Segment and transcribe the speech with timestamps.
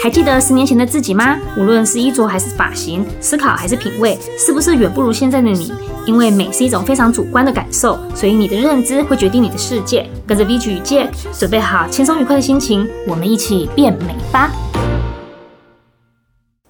[0.00, 1.36] 还记得十年前的自己吗？
[1.56, 5.72] 无论是衣着还是发型，思考还是品味，是不是远不如现在的你？
[6.06, 10.08] 因为美是一种非常主观的感受，所以你的认知会决定你的世界。
[10.24, 14.52] 跟着 VG 与 Jack，准备好轻松愉快的心情，我们一起变美吧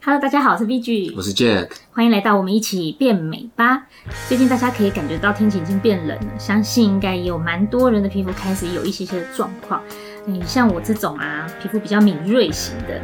[0.02, 3.82] ！Hello，大家好，我是 VG，我是 Jack，欢迎来到我们一起变美吧。
[4.26, 9.82] 最近大家可以感觉到天气已经变冷了，相信应该也有蛮多人的皮肤开始有一些些的状况。
[10.28, 13.00] 你像我这种啊，皮肤比较敏锐型的，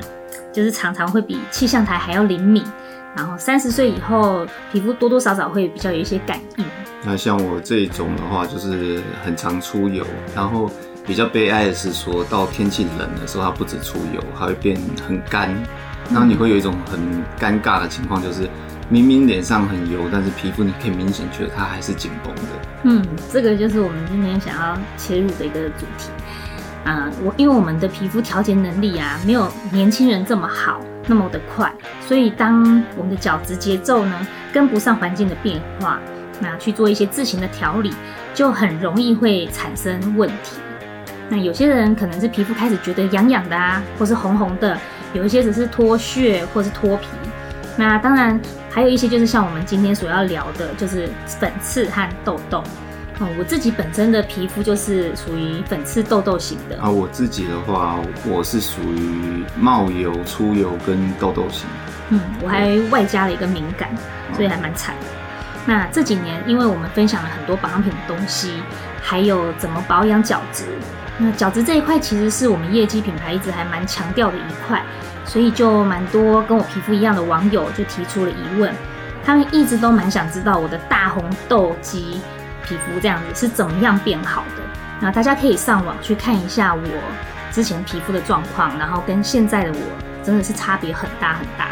[0.53, 2.63] 就是常常会比气象台还要灵敏。
[3.17, 6.65] 然后三十岁以后，皮肤多多少少会比较有一些感应。
[7.03, 10.05] 那像我这种的话，就是很常出油。
[10.37, 10.71] 然后
[11.07, 14.79] 比较悲哀的是，说到天气冷的时候，它不止出油，还会变
[15.09, 15.49] 很干。
[16.11, 17.01] 然后你会有一种很
[17.41, 18.47] 尴尬的情况，就是
[18.91, 22.43] 明明脸上很油，但是皮肤你可以明显觉得它还是紧绷的。
[22.83, 23.03] 嗯，
[23.33, 26.11] 这个就是我们今天想要切入的一个主题。
[26.85, 31.73] 啊、我因为我们的皮肤调节能力啊，没有年轻人这么好，那么的快，
[32.07, 35.99] 所以当我们的角质节奏呢跟不上环境的变化，
[36.41, 37.91] 那去做一些自行的调理，
[38.35, 40.57] 就很容易会产生问题。
[41.31, 44.79] 那有些人可能是皮肤开始觉得痒痒的啊，或是红红的，
[45.15, 47.09] 有一些只是脱屑或是脱皮。
[47.77, 48.39] 那当然
[48.71, 52.63] 还有一些就是像我们今天所要聊的，就是粉刺和痘痘。
[53.21, 56.91] 哦，我自己本身的皮肤就是属于粉刺痘痘型的啊。
[56.91, 61.67] 我自己的话，我是属于冒油、出油跟痘痘型。
[62.11, 63.89] 嗯，我还外加了一个敏感，
[64.35, 65.07] 所以还蛮惨的。
[65.65, 68.63] 那这几年，因为我们分享了很多保养品的东西，
[69.01, 70.65] 还有怎么保养角质。
[71.17, 74.83] 那角质这一块其实是我们业绩品牌一直还蛮强调的一块，
[75.25, 78.75] 所以就蛮多跟我皮肤一样的网友就提出了疑问，
[79.25, 82.21] 他们一直都蛮想知道我的大红痘肌。
[82.67, 84.63] 皮肤这样子是怎么样变好的？
[85.01, 86.81] 那大家可以上网去看一下我
[87.51, 91.69] 之前皮肤的状况，然后跟现在的我真的是差别很大很大。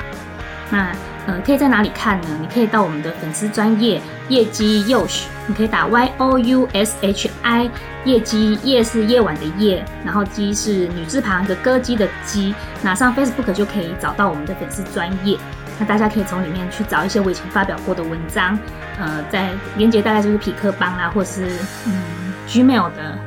[0.71, 0.93] 那
[1.27, 2.29] 呃，可以在哪里看呢？
[2.41, 7.71] 你可以到我们的粉丝专业夜姬 Yoush，你可以打 Y O U S H I，
[8.05, 12.53] 夜姬夜是夜晚的夜，然后姬是女字旁的歌姬的姬，
[12.83, 15.39] 拿上 Facebook 就可以找到我们的粉丝专业。
[15.79, 18.59] 那大家可以从里面去找一些我以前发表过的文章，
[18.99, 21.47] 呃，在连接大概就是匹克邦啊，或是
[21.87, 23.19] 嗯 Gmail 的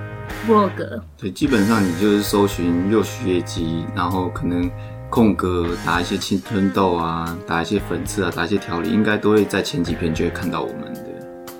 [0.47, 1.01] blog。
[1.17, 4.69] 对，基本上你就是搜寻 Youshi 夜姬，然后可能
[5.09, 11.01] 空格打一些青春痘啊，打一些粉刺啊，打一些调理，应该都会在前几篇就会看到我们的。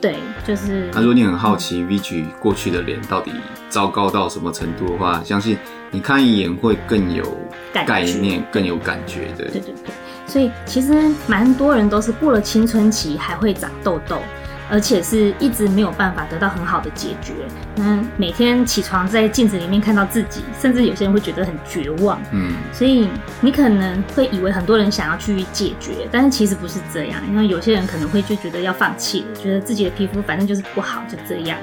[0.02, 0.90] 对，就是。
[0.94, 3.31] 那如果你很好奇 VG 过去的脸到底
[3.69, 5.57] 糟糕到什么程度的话，相信
[5.90, 7.23] 你看一眼会更有
[7.73, 9.46] 概念，更有感觉的。
[9.46, 9.94] 对对对。
[10.28, 10.94] 所以其实
[11.28, 14.19] 蛮多人都是过了青春期还会长痘痘，
[14.69, 17.34] 而且是一直没有办法得到很好的解决。
[17.75, 22.19] 那，每天起床在镜子里面看到自己，甚至有些人会觉得很绝望。
[22.31, 23.08] 嗯，所以
[23.41, 27.22] 你可能会以为很多人想要去解决，但是其实不是这样。
[27.30, 31.58] 因为有些人可能会就觉得要放弃了，觉得自己的皮肤反正就是不好，就这样。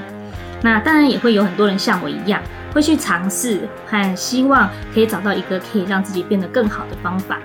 [0.63, 2.41] 那当然也会有很多人像我一样，
[2.73, 7.41] 会去尝试和希望可以找到一个可以让自己变得更好的方法。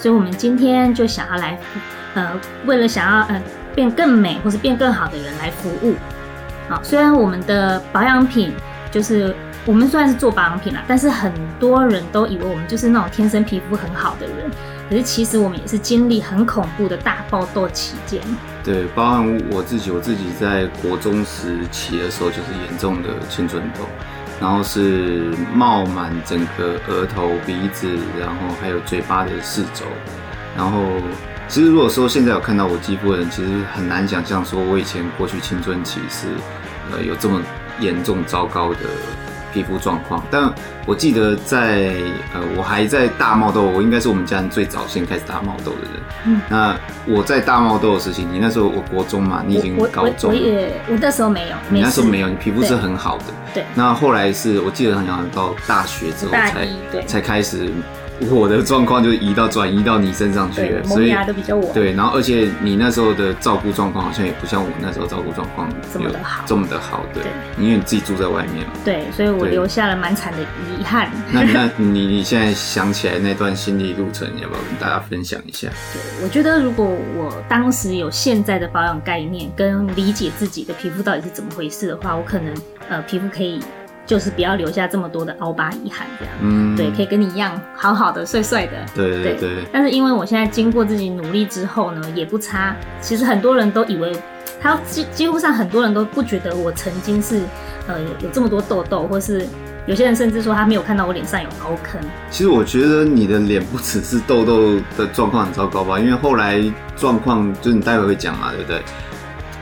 [0.00, 1.58] 所以，我们今天就想要来，
[2.14, 2.32] 呃，
[2.64, 3.42] 为了想要呃
[3.74, 5.94] 变更美或是变更好的人来服务。
[6.70, 8.54] 好，虽然我们的保养品
[8.90, 9.34] 就是
[9.66, 14.50] 我们虽然是做保养品啦，但是很多人都以为我们就是那种天生皮肤很好的人。
[14.88, 18.20] 可是其实我们也是经历很恐怖的大爆痘期间。
[18.64, 23.86] 对，包含我自己，我自己在国中时期的时候就是严重的青春痘。
[24.40, 27.86] 然后是冒满整个额头、鼻子，
[28.18, 29.84] 然后还有嘴巴的四周。
[30.56, 30.82] 然后，
[31.46, 36.26] 其实如果说现在有看到我肌肤的人，其实很难想象说我以前过去青春期是，
[36.90, 37.40] 呃，有这么
[37.78, 38.78] 严重糟糕的。
[39.52, 40.52] 皮肤状况，但
[40.86, 41.94] 我记得在
[42.34, 45.90] 呃，我还在大冒痘，我应该是我们家人最早先开始大冒痘的人。
[46.26, 50.10] 嗯，那我在大冒痘的时期，你那时候我国中嘛，你已经高中了。
[50.22, 51.56] 我，我，我也，我那时候没有。
[51.68, 53.24] 你那时候没有，你皮肤是很好的。
[53.54, 53.64] 对。
[53.74, 56.66] 那后来是我记得好像到大学之后才
[57.06, 57.70] 才开始。
[58.30, 61.72] 我的状况就移到转移到你身上去了，所以都比较晚。
[61.72, 67.04] 对，然后而且你那时候的照顾状况好像也不像我那时候照顾状况这么的好，这么的好。
[67.14, 67.22] 对，
[67.58, 68.72] 因为你自己住在外面嘛。
[68.84, 70.38] 对，所以我留下了蛮惨的
[70.78, 71.10] 遗憾。
[71.32, 75.68] 那那 你你现在想起来那段心理路程，要不要跟大家分享一下？
[75.92, 76.84] 对，我觉得如果
[77.16, 82.54] 我当时有现在的保养概念跟理解自己的皮肤到底是怎么回事的话，我可能
[82.88, 83.60] 呃皮肤可以。
[84.10, 89.64] 就是不要留下这么多的凹疤遗憾，这样，嗯，对，可以跟你一样好好的、帅帅的，对对对，对。
[89.72, 92.74] 但是因为我现在经过自己努力之后呢，也不差。
[93.00, 94.12] 其实很多人都以为，
[94.60, 97.40] 他几几乎上很多人都不觉得我曾经是
[97.86, 99.46] 呃有这么多痘痘，或是
[99.86, 102.00] 有些人甚至说他没有看到我脸上有凹坑。
[102.32, 106.60] 其实我觉得你的脸不只是痘痘的状况很糟糕吧，因为后来
[106.96, 108.82] 状况就是你待会会讲嘛，对不对？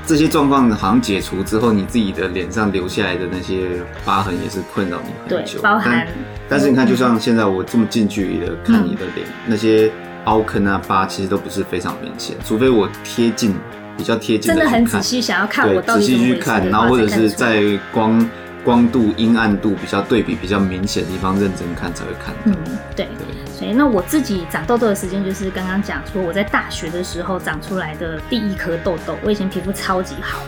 [0.09, 3.69] 这些状况好像解除之后，你自己的脸上留下来的那些
[4.07, 5.53] 疤痕也是困扰你很久。
[5.59, 6.09] 对，包含。
[6.49, 9.93] 但是你看，就像现在我这么近距离的看你的脸，嗯、那些
[10.25, 13.55] 凹坑啊疤，其实都不是非常明显，除非我贴近，
[13.99, 17.63] 比较贴近的去看，真的很仔细想要看我到底怎么回事，仔细去看，然后或者是在
[17.93, 18.27] 光
[18.69, 22.35] 光度、阴暗度比较对比比较明显的地方认真看才会看。
[22.44, 22.55] 嗯，
[22.94, 23.50] 对对。
[23.50, 29.17] 所以那我自己长痘痘的时间就是刚刚讲说我在大学的时候长出来的第一颗痘痘。
[29.25, 30.41] 我以前皮肤超级好，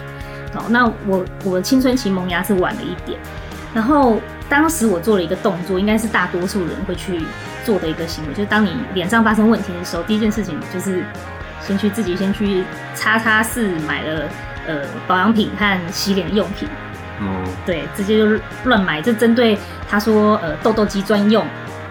[0.54, 3.18] 哦，那我我的青春期萌芽是晚了一点。
[3.72, 4.20] 然后
[4.50, 7.22] 当时我做了一个动作，应该是大多数人会去
[7.64, 11.02] 做的一个行为，就是当你脸上发生问题的时候，第一件事情就是
[11.62, 12.64] 先去自己先去
[12.94, 14.28] 叉叉四买了
[14.66, 16.68] 呃保养品和洗脸用品。
[17.20, 18.26] 哦，对，直接就
[18.64, 19.56] 乱买，就针对
[19.88, 21.46] 他说呃痘痘肌专用。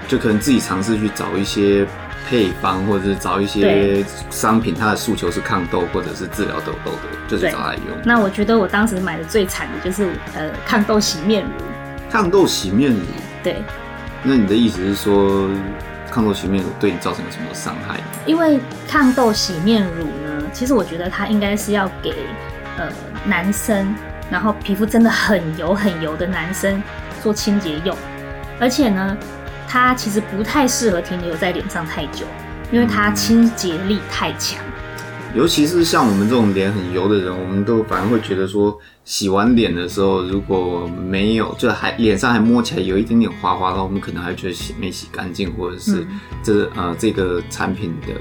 [0.07, 1.85] 就可能自己尝试去找一些
[2.27, 7.97] 配方，或者是找一些商品，它的诉求是抗痘或者是治疗痘痘的，就是找来用。
[8.03, 11.51] 那我觉得我当时买的最惨的就是呃抗痘洗面乳。
[12.09, 12.99] 抗痘洗面乳？
[13.43, 13.57] 对。
[14.23, 15.47] 那你的意思是说，
[16.11, 17.99] 抗痘洗面乳对你造成了什么伤害？
[18.25, 22.15] 因为抗痘洗面乳呢，其实我觉得它应该是要给
[22.77, 22.89] 呃
[23.25, 23.93] 男生，
[24.29, 26.81] 然后皮肤真的很油很油的男生
[27.21, 27.95] 做清洁用，
[28.59, 29.17] 而且呢。
[29.71, 32.25] 它其实不太适合停留在脸上太久，
[32.71, 34.59] 因为它清洁力太强。
[35.35, 46.03] 尤其是像我们这种脸很油的人，我们都反而会觉得说，洗完脸的时候如果没有，就还脸上还摸起来有一点点滑滑的话，我们可能还觉得洗没洗干净，或者是
[46.41, 48.13] 这呃这个产品的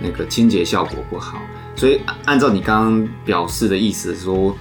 [0.00, 1.40] 那个清洁效果不好。
[1.74, 4.56] 所以按照你刚刚表示的意思说。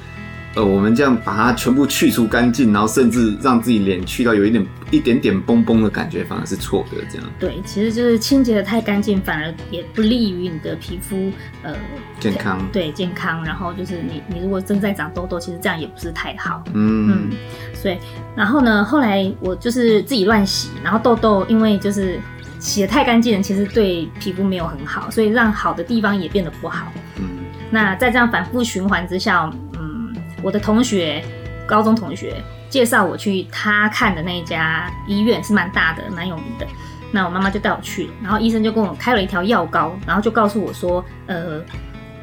[0.55, 7.03] 呃，我们这样把它全部去除干净，然后甚至让自己脸去到有一点一点点绷绷的感觉，反而是错的。
[7.11, 11.29] 这样对，其实就是清洁的太干净，反而也不利于你的皮肤
[11.61, 11.75] 呃
[12.21, 12.65] 健康。
[12.71, 16.63] 对健康，然后就是你你如果正在长痘痘，其实这样也不是太好。
[16.73, 17.37] 嗯嗯，
[17.73, 17.97] 所以
[18.33, 22.17] 然后呢，后来我就是自己乱洗，然后痘痘因为就是
[22.59, 26.93] 洗的太干净了，其实对皮肤没有很好，所以让好的地方也变得不好。
[27.17, 27.25] 嗯，
[27.69, 29.51] 那在这样反复循环之下。
[30.45, 31.23] 我的同学，
[31.65, 32.35] 高中同学
[32.69, 36.67] 介绍我去他看的那一家医院，是蛮大的，蛮有名的。
[37.11, 41.59] 那我妈妈就带我去，然后医生就跟我开了一条药膏，然后就告诉我说，呃，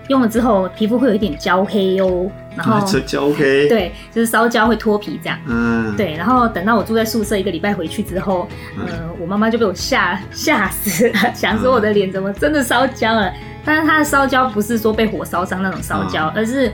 [0.09, 2.31] 用了之后皮肤会有一点焦黑哟。
[2.55, 5.37] 然后焦黑，对，就是烧焦会脱皮这样。
[5.47, 6.15] 嗯，对。
[6.15, 8.47] 然后等到我住在宿舍一个礼拜回去之后，
[8.87, 13.33] 呃，我妈妈就被我吓吓死了，想说我的脸怎么真的烧焦了？
[13.65, 16.71] 但是它的烧焦不是说被火烧伤那种烧焦，而是。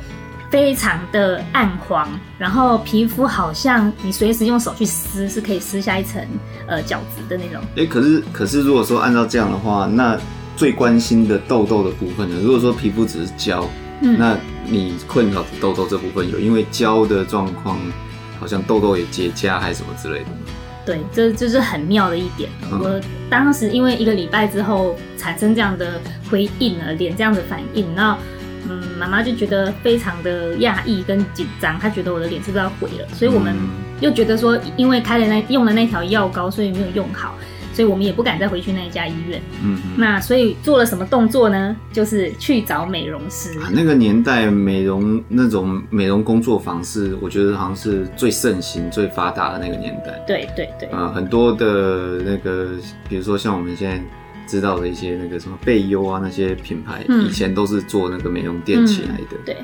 [0.50, 2.08] 非常的暗黄，
[2.38, 6.26] 然后皮肤好像你随时用手去撕是可以撕下一层
[6.66, 7.62] 呃角质的那种。
[7.76, 10.18] 哎、欸，可是可是如果说按照这样的话，那
[10.56, 12.36] 最关心的痘痘的部分呢？
[12.42, 13.68] 如果说皮肤只是胶，
[14.00, 17.78] 嗯，那你困扰的痘痘这部分有因为胶的状况，
[18.40, 20.36] 好像痘痘也结痂还是什么之类的吗？
[20.86, 22.48] 对，这就是很妙的一点。
[22.72, 28.18] 嗯、我当时因为一个礼拜之后产生这样的回应了，脸这样的反应，然后。
[28.68, 33.54] 嗯，妈妈就觉得非常的讶异跟紧张，她觉得我的脸是不是要毁了，所以我们
[34.00, 37.34] 又觉得说，因为开了那用了那条药膏，所以没有用好，
[37.72, 39.40] 所以我们也不敢再回去那一家医院。
[39.62, 41.76] 嗯，那所以做了什么动作呢？
[41.92, 43.58] 就是去找美容师。
[43.60, 50.22] 啊，那个年代美容那种美容工作坊是，我觉得好像是最盛行、最发达的那个年代。
[50.26, 50.88] 对对对。
[50.90, 52.70] 啊，很多的那个，
[53.08, 54.02] 比如说像我们现在。
[54.48, 59.36] 知道的一些那个什么贝优啊，那些品牌，嗯、以前都是做那个美容店起来的。
[59.36, 59.56] 嗯、对，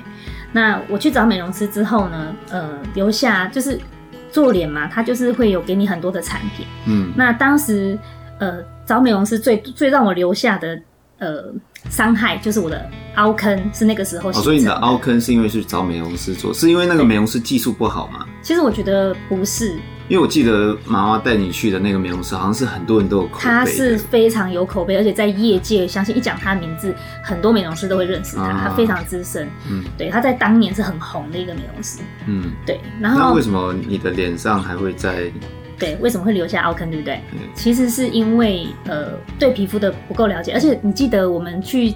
[0.52, 3.80] 那我去找美容师之后呢，呃，留下就是
[4.30, 6.66] 做脸嘛，他就是会有给你很多的产品。
[6.86, 7.98] 嗯，那当时
[8.38, 10.78] 呃找美容师最最让我留下的
[11.18, 11.52] 呃
[11.88, 14.28] 伤害就是我的凹坑，是那个时候。
[14.28, 18.26] 哦，所以你的凹坑是因为去找美容师做，是因为那个美容师技术不好吗？
[18.42, 19.78] 其实我觉得不是。
[20.08, 23.40] 因为我记得妈妈带你去的那个美容师，好像是很多人都有口碑。
[23.40, 28.44] 他是非常有口碑，而且在业界，相信一讲他的名字，很多美容师都会认识他。
[28.44, 32.78] 啊、他非常资深，嗯，对，他在当年是很红的一个美容师，嗯，对。
[33.00, 35.32] 然后那为什么你的脸上还会在？
[35.78, 37.20] 对，为什么会留下凹坑，对不对？
[37.32, 41.94] 嗯、其实是因为呃，对皮肤的不够了解，而且你记得我们去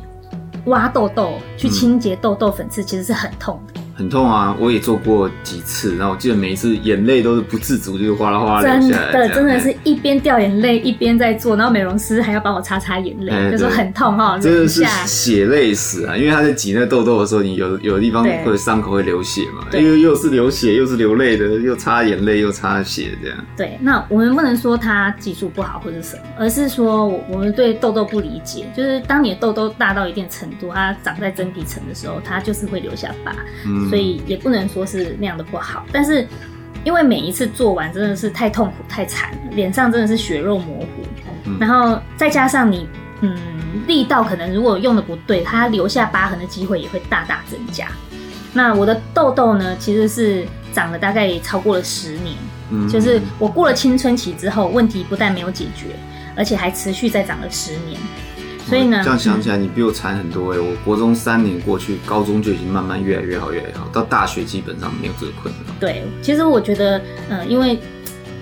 [0.64, 3.80] 挖痘痘、去清洁痘痘粉刺，其实是很痛的。
[3.98, 4.54] 很痛啊！
[4.60, 9.12] 我也做过几次，然后我记得每一次眼泪都是不自主，就是哗啦哗啦流下来。
[9.12, 14.38] 真的，真的是一边掉眼泪一边在做，然后美容师还要帮我擦擦眼泪，欸、就说很痛哈。
[14.38, 16.16] 真的是血泪史啊！
[16.16, 23.36] 因为他在挤那个痘痘的时候，你有有的地方会伤口会流血嘛，因为又是流血又是流泪的，又擦眼泪又擦血这样。
[23.56, 33.34] 对，那我们不能说他技术不好或者什么，而是说我们对痘痘不理解，就是当你的痘痘大到一定程度，它长在真皮层的时候，它就是会留下疤。
[33.66, 33.87] 嗯。
[33.88, 36.26] 所以也不能说是那样的不好，但是
[36.84, 40.86] 因为每一次做完真的是太痛苦太惨了，脸上真的是血肉模糊，
[41.44, 42.86] 嗯、然后再加上你
[43.20, 43.36] 嗯
[43.86, 47.88] 力道可能如果用的不对，它留下疤痕的机会也会大大增加。
[48.52, 52.36] 那我的痘痘呢，其实是长了大概也超过了十年，
[52.70, 55.88] 嗯，就是我过了青春期之后，问题不但没有解决，
[56.36, 58.00] 而且还持续在长了十年。
[58.68, 60.60] 所以呢，这样想起来，你比我惨很多哎、欸！
[60.60, 65.72] 我国中三年过去，高中就已经慢慢越来越好，越来越好，到大学基本上没有这个困扰。
[65.80, 66.98] 对，其实我觉得，
[67.30, 67.78] 嗯、呃，因为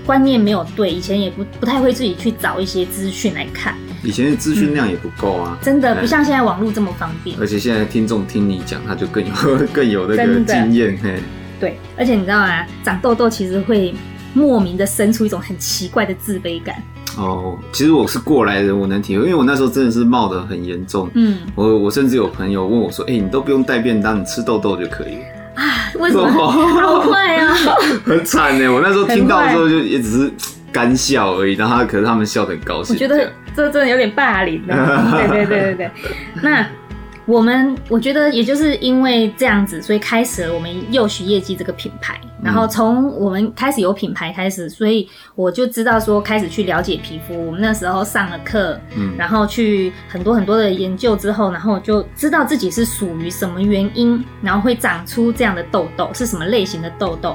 [0.05, 3.77] 观念没有对，以前也不不太会自己去找一些资讯来看。
[4.03, 7.39] 以前的资讯量也不够啊、嗯，真的不像现在网络这么方便。
[7.39, 9.33] 而且现在听众听你讲，他就更有
[9.73, 11.21] 更有那个经验嘿。
[11.61, 12.67] 对，而且你知道吗？
[12.85, 13.95] 长痘痘其实会
[14.35, 16.83] 莫名的生出一种很奇怪的自卑感。
[17.17, 21.11] 哦，其实我是过来人，我能体会，因为我那时候真的是冒得很严重。
[21.15, 25.23] 嗯，我我甚至有朋友问我说：“哎、欸，你都不用带便当，你吃豆豆就可以了。”
[25.57, 26.29] 啊，为什么？
[26.29, 27.55] 好快啊！
[28.05, 28.69] 很惨呢。
[28.69, 30.33] 我那时候听到的时候就也只是
[30.71, 32.95] 干笑而已，然后可是他们笑得很高兴。
[32.95, 34.63] 我觉得这真的有点霸凌。
[34.67, 35.91] 对对对对对，
[36.43, 36.67] 那。
[37.25, 42.17] 我们我觉得也就是因为这样子，所以开始了我们幼许业绩这个品牌。
[42.43, 47.47] 然后从我们开始有品牌开始，所以我就知道说开始去了解皮肤。
[47.47, 57.35] 我们那时候上了课，嗯，然后去很多很多的研究之后，然后就知道自己是属于什么原因，然后会长出这样的痘痘，是什么类型的痘痘，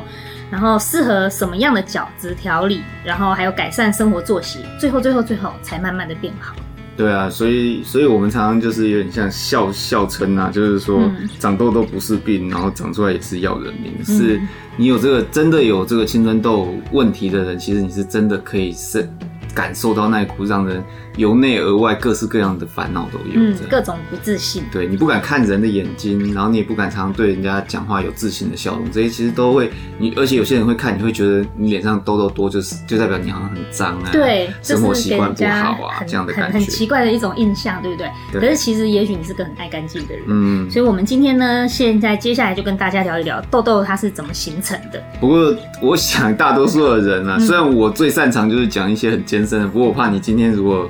[0.52, 6.56] 然后适合什么样的角质调理，然后还有改善生活作息，最后最后最后才慢慢的变好。
[7.02, 13.92] 对啊，所以所以我们常常就是有点像笑笑称啊，就是说长痘痘不是病，然后长出来也是要人命。
[13.98, 14.40] 嗯、是
[14.78, 19.10] 你有这个真的有这个青春痘问题的人，其实你是真的可以是
[19.56, 20.84] 感受到那一股让人。
[21.18, 24.64] 由内而外，各式各样的烦恼都有，嗯，各种不自信。
[24.72, 38.10] 对，你不敢看人的眼睛，然后你也不敢常常对人家讲话有自信的笑容，这些其实都会你，而且有些人会看，你会觉得你脸上痘痘多，就是就代表你好像很脏啊，对，生活习惯不好啊，这样的感觉，很奇怪的一种印象，对不对？
[38.32, 40.70] 对，可是其实也许你是个很爱干净的人，嗯。
[40.72, 45.04] 所以我们今天呢，现在接下来就跟大家聊一聊痘痘它是怎么形成的。
[45.20, 50.90] 不过我想大多数的人啊，虽然我最擅长就是讲一些很艰深的，不过我怕你今天如果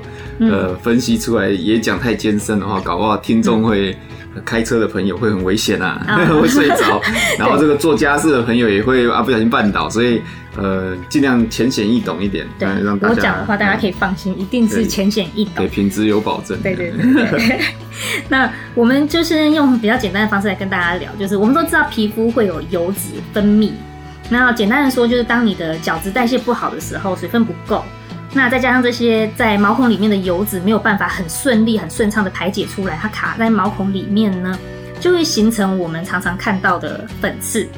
[0.50, 3.96] 呃，分析出来也讲太艰深的话， 搞不好听众会
[4.44, 7.00] 开车的朋友会很危险啊，嗯、 会睡着。
[7.38, 10.22] 然后这个做家事的朋友也会啊不小心绊倒，所以
[10.56, 12.46] 呃尽量浅显易懂一点。
[12.58, 16.58] 对，让大家我讲的话大家可以放心，一定是浅显易懂，对，品质有保证。
[16.62, 17.60] 对对对，对。
[18.28, 23.70] 那我们就是用比较简单的方式来跟大家聊，就是我们都知道皮肤会有油脂分泌，
[24.30, 27.84] 那简单的说就是当你的角质代谢不好的时候，水分不够。
[28.34, 34.58] 那再加上这些在毛孔里面的油脂没有办法很顺利、很顺畅的排解出来，它卡在毛孔里面呢，
[34.98, 37.68] 就会形成我们常常看到的粉刺。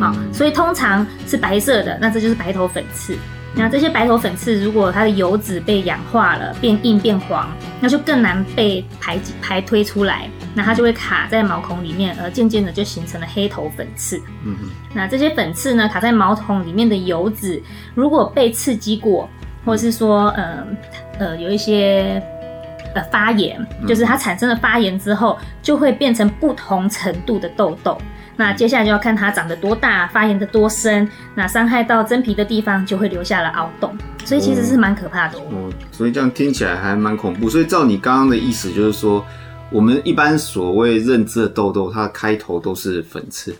[0.00, 3.16] 好、嗯，所以通常是白色的，那这就是白头粉刺。
[3.52, 7.48] 那这些白头粉刺如果它的油脂被氧化了，变硬变黄，
[7.80, 14.18] 那就更难被排排推出来，那它就会卡在毛孔里面，而渐渐的就形成了黑头粉刺。
[14.44, 17.60] 嗯哼，那这些粉刺呢，卡在毛孔里面的油脂，
[17.94, 19.28] 如果被刺激过。
[19.66, 20.66] 或者是说，呃，
[21.18, 22.22] 呃，有一些
[22.94, 27.98] 呃发炎，就是它产生了发炎之后，就会变成不同程度的痘痘。
[28.38, 35.38] 那接下来就要看它长得多大，发炎的多深，那伤害到真皮的地方就会留下了凹洞，所以其实是蛮可怕的。
[35.38, 37.48] 哦，所以这样听起来还蛮恐怖。
[37.48, 39.24] 所以照你刚刚的意思，就是说，
[39.70, 43.56] 我们一般所谓认知的痘痘，它的开头都是粉刺。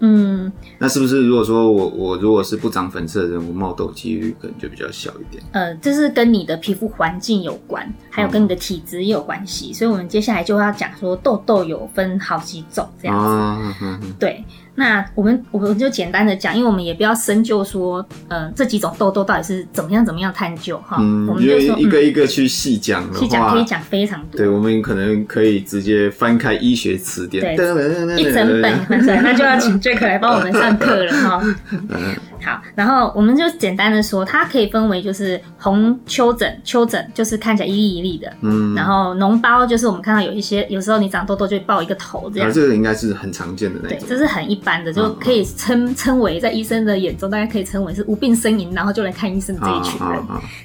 [0.00, 5.42] 嗯，那是不是如果说我我如果是不长粉刺的人，我冒痘几率可能就比较小一点？
[5.52, 9.70] 呃，这是跟你的皮肤环境有关，还有跟你的体质也有关系。
[9.70, 14.12] 嗯、所以，我们接下来就要讲说痘痘有分好几种这样子。
[14.18, 14.44] 对。
[14.76, 20.96] 那我们我们就简单的讲，因为我们也不要深究说，呃，这几种痘痘到底是怎么样怎么样探究哈。
[21.00, 24.36] 嗯，我们就一个一个去细讲的话，细讲可以讲非常多。
[24.38, 28.72] 对，我们可能可以直接翻开医学词典，对，一整本
[29.22, 31.42] 那就要请 Jack 来帮我们上课了哈。
[32.46, 50.22] 好，然后我们就简单的说，它可以分为就是红丘疹，丘疹就是看起来一粒一粒的，嗯，然后脓包就是我们看到有一些，有时候你长痘痘就会爆一个头这样，啊这个应该是很常见的那种，对，这是很一般的，就可以称称为在医生的眼中，大家可以称为是无病呻吟，然后就来看医生这一群人，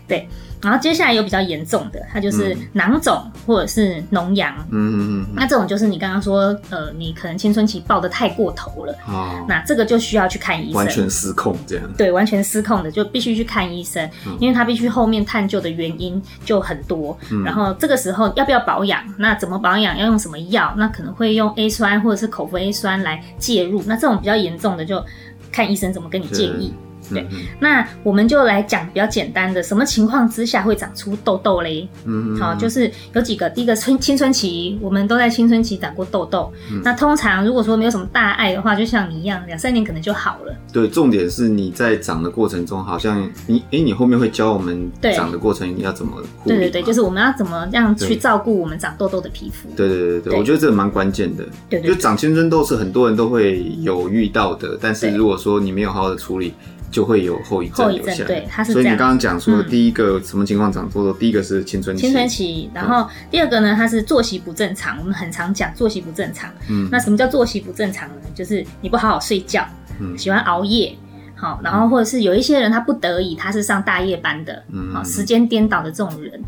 [0.07, 0.29] 对。
[0.61, 4.53] 然后接下来有比较严重的，它就是囊肿或者是脓疡。
[4.69, 5.25] 嗯嗯嗯。
[5.35, 8.93] 那这种就是你刚刚说，呃，你可能青春期爆得太过头了。
[9.07, 9.45] 哦。
[9.47, 10.75] 那这个就需要去看医生。
[10.75, 11.85] 完全失控这样。
[11.97, 17.17] 对，完全失控的就必须去看医生，嗯、因为他必须后面探究的原因就很多。
[17.31, 17.43] 嗯。
[17.43, 19.01] 然后这个时候要不要保养？
[19.17, 19.97] 那怎么保养？
[19.97, 20.73] 要用什么药？
[20.77, 23.81] 那可能会用 A 酸或者是口服 A 酸来介入。
[23.85, 25.03] 那这种比较严重的，就
[25.51, 26.73] 看医生怎么跟你建议。
[27.13, 27.27] 对，
[27.59, 31.87] 那我们就来讲比较简单的，什么情况之下会长出痘痘嘞？
[32.05, 36.51] 嗯，好，就是有几个，第一个春青春期，我们都在青春期长过痘痘。
[36.71, 40.55] 嗯，那通常如果说没有什么大碍的话，就像你一样，两三年可能就好了。
[40.71, 46.55] 对，重点是你在长的过程中，好像你哎、欸，你后面会教我们长的过程要怎么护理？
[46.55, 49.69] 对对对，就是我们要怎么样去照顾我们长痘痘的皮肤。
[49.75, 51.43] 对对对对，对我觉得这个蛮关键的。
[51.69, 56.53] 對,對，对，就长青春痘是很多人都会有遇到的，但是如果说你没有好好的处理。
[56.91, 58.83] 就会有后遗症留下来，对，它是这样。
[58.83, 61.17] 所以你刚刚讲说的第一个什么情况长痘痘？
[61.17, 62.69] 第一个是青春期，青春期。
[62.73, 64.99] 然后第二个呢，它是作息不正常。
[64.99, 66.51] 我们很常讲作息不正常。
[66.69, 68.15] 嗯，那什么叫作息不正常呢？
[68.35, 69.65] 就是你不好好睡觉，
[69.99, 70.93] 嗯，喜欢熬夜，
[71.35, 76.43] 好，然后或者是有一些人他不得已他是上大夜班的，嗯，好，时间颠倒的这种人，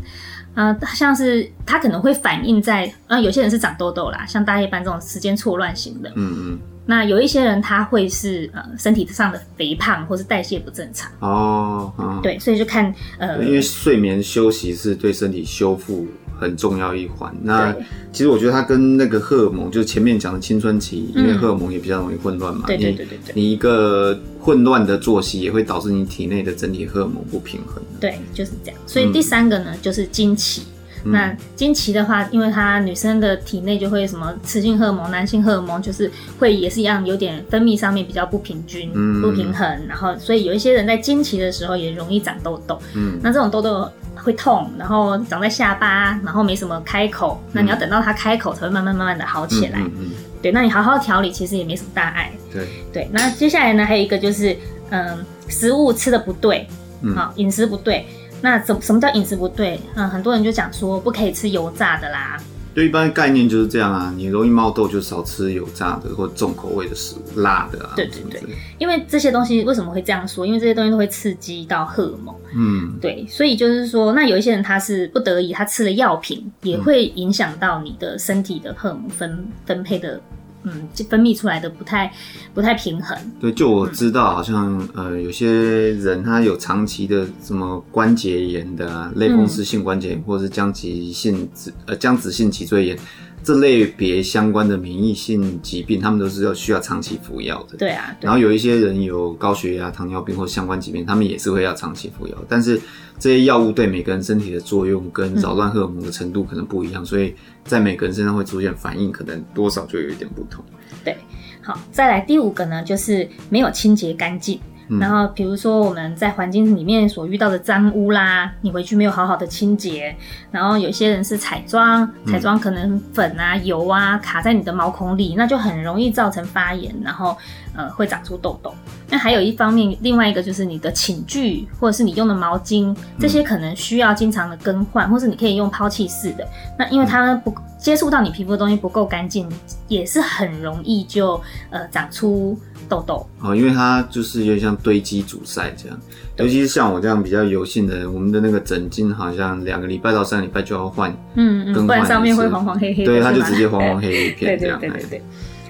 [0.54, 6.58] 呃，像是他可能会反映在，呃，有些人是长痘痘啦，像大夜班这种时间错乱型的，嗯嗯。
[6.86, 16.06] 那有一些人他会是呃身体上的肥胖，或是代谢不正常哦，嗯、对，所以就看呃，因为睡眠休息是对身体修复
[16.38, 17.34] 很重要一环。
[17.42, 17.74] 那
[18.12, 27.82] 其实我觉得它跟那个荷尔蒙，就是前面讲的青春期，因为荷尔蒙也比较容易混乱嘛，对对对对对，你一个混乱的作息也会导致你体内的整体荷尔蒙不平衡。
[27.98, 28.78] 对，就是这样。
[28.86, 30.62] 所以第三个呢，嗯、就是经期。
[31.04, 42.80] 那经期的话，因为它女生的体内就会什么雌性荷尔蒙、男性荷尔蒙，就是会也是一样，有点分泌上面比较不平均、嗯、不平衡，然后所以有一些人在经期的时候也容易长痘痘。
[42.94, 49.78] 嗯，那这种痘痘会痛，然后长在下巴，然后没什么开口，那你要等到它开口才会慢慢慢慢的好起来。
[49.80, 52.32] 嗯，嗯，嗯对，那你好好调理，其实也没什么大碍。
[52.52, 54.56] 对对，那接下来呢，还有一个就是，
[54.90, 56.66] 嗯，食物吃的不对，
[57.14, 58.06] 好，饮食不对。
[58.44, 59.80] 那怎什么叫饮食不对？
[59.94, 62.36] 嗯，很多人就讲说不可以吃油炸的啦。
[62.74, 64.12] 对，一般概念就是这样啊。
[64.14, 67.94] 你容易冒痘，就少吃油炸的或重口味的食物，辣的啊。
[67.96, 68.42] 对对对，
[68.76, 70.46] 因为这些东西为什么会这样说？
[70.46, 72.34] 因为这些东西都会刺激到荷尔蒙。
[72.54, 80.20] 嗯，对，所以就是说，那有一些人他是不得已，他吃了药品也会影响到你的身体的荷尔蒙分分配的。
[80.64, 82.12] 嗯，就分泌出来的不太
[82.52, 83.16] 不太平衡。
[83.38, 92.98] 对，就我知道，好像、嗯、呃，有些人他有长期的什么关节炎的、啊，类风湿性关节炎，嗯、或者是僵直性子呃僵直性脊椎炎。
[93.44, 97.76] 这类别相关的免疫性疾病，他们都是要需要长期服药的。
[97.76, 98.24] 对啊，对。
[98.24, 102.34] 然后有一些人有高血压、糖尿病或相关疾病，他们也是会要长期服药。
[102.48, 102.80] 但是
[103.18, 110.64] 这些药物对每个人身体的作用跟扰乱荷尔蒙的程度可能不一样，嗯、所以在每个人身上会出现反应，可能多少就有一点不同。
[111.04, 111.16] 对，
[111.62, 114.58] 好，再来第五个呢，就是没有清洁干净。
[115.00, 120.14] 然后，比如说我们在环境里面所遇到的脏污啦，你回去没有好好的清洁，
[120.50, 127.36] 然后有些人是彩妆，彩妆可能粉啊、油啊卡在你的毛孔里，那就很容易造成发炎，然后
[127.74, 128.74] 呃会长出痘痘。
[129.08, 136.46] 那还有一方面，另外一个就是你的寝具或者是你用的毛巾，这些可能需要经常的更换，或是你可以用抛弃式的。
[136.78, 139.48] 那因为它不接触到你皮肤的东西不够干净，
[139.88, 142.58] 也是很容易就呃长出。
[142.88, 145.98] 痘痘哦，因为它就是有点像堆积阻塞这样，
[146.36, 154.78] 尤其是像我这样比较油性的人，我们的那个枕巾好像两个礼拜到三个礼拜就要换，嗯嗯，不然上面会黄黄黑黑的，对，它就直接黄黄黑黑一片 这样。
[154.80, 155.08] 对对对。
[155.08, 155.22] 对对，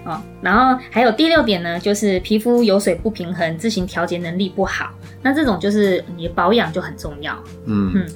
[0.05, 4.91] 哦，然后还有第六点呢，就是皮肤油水不平衡，自行调节能力不好，
[5.23, 7.35] 那这种就是你的保养就很重要，
[7.67, 7.93] 嗯。
[7.95, 8.07] 嗯。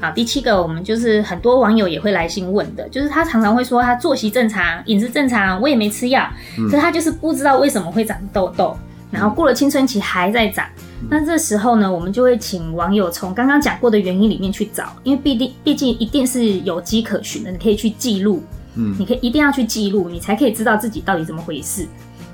[0.00, 6.26] 好，第七个，我们就是很多网友也会来信问的，就是他常常会说他作息正常，饮食正常，我也没吃药，
[6.58, 8.74] 嗯、可是他就是不知道为什么会长痘痘，
[9.10, 10.66] 然后过了青春期还在长。
[11.02, 18.42] 嗯、那这时候呢，我们就会请网友从刚刚讲过的原因里面去找，因为毕竟毕竟一定是有迹可循的，你可以去记录，
[18.76, 21.86] 嗯，你可以一定要去记录，你才可以知道自己到底怎么回事。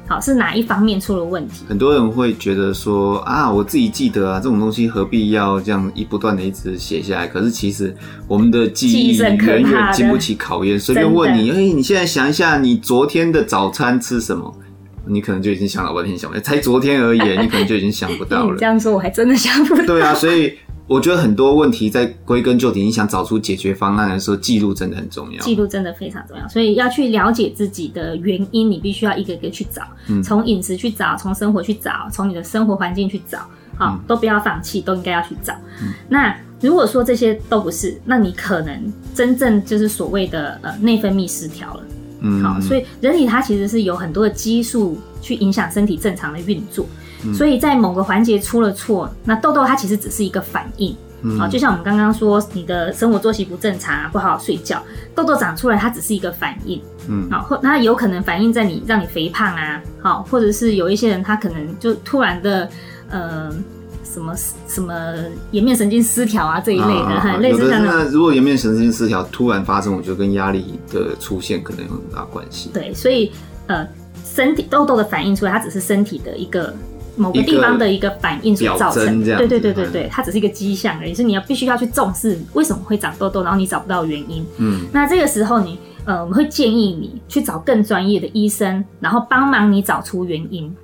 [0.09, 1.65] 好，是哪一方面出了问题？
[1.69, 7.27] 很多人会觉得说啊，我自己记得啊，这种东西何必要这样一不断的一直写下来？
[7.27, 7.95] 可是其实
[8.29, 10.79] 我们的记忆远远经不起考验。
[10.79, 14.55] 随便问你，哎、欸，你现在想一下，你昨天的早餐吃什么？
[15.09, 18.55] 你可能就已经想了半天想不，才昨天而已，你可能就已经想不到了。
[18.55, 19.85] 你这样说，我还真的想不到。
[19.87, 20.53] 对啊，所以
[20.87, 25.41] 我觉得很多问题在归根究底，你想找出解决方案的时候，记录真的很重要。
[25.41, 29.83] 记录真的非常重要，所以要去了解自己的原因，你必须要一个一个去找，
[30.23, 33.39] 从饮食去找，从生活去找，从你的生活环境去找，
[33.77, 35.53] 好、嗯，都不要放弃，都应该要去找。
[35.83, 41.83] 嗯、那如果说这些都不是，那你可能真正就是所谓的呃内分泌失调了。
[42.21, 46.87] 嗯，好，所以人体它其实是有很多的激素去影响身体正常的运作，
[47.25, 50.95] 嗯，所以在某个环节出了错，那痘痘它其实只是一个反应。
[51.23, 54.83] 嗯，啊，就像我们刚刚说，你的生活作息不正常啊，不好好睡觉，
[55.15, 56.81] 痘痘长出来它只是一个反应。
[57.09, 62.69] 嗯，好，或它有可能反映在你让你肥胖啊，好，或者是有一些人他可能就突然的，
[63.11, 63.51] 呃。
[64.09, 64.33] 什么
[64.67, 64.95] 什么
[65.51, 67.89] 颜面神经失调啊这一类的，啊啊、类似这样的。
[67.89, 72.71] 那如果颜面神经失调突然发生，我觉得跟压力的出现可能有很大关系。
[72.73, 73.31] 对，所以
[73.67, 73.87] 呃，
[74.25, 76.73] 身体痘痘的反应出来，它只是身体的一个
[77.17, 79.25] 某个地方的一个反应所造成。
[79.25, 81.15] 对对对对对，它只是一个迹象而已。
[81.15, 84.45] 是你要必须要去重视为什么会长痘痘，然后你找不到原因。
[84.59, 90.75] 嗯，那这个时候你呃，我们会建议你去找更专业的医生，然后帮忙你找出原因。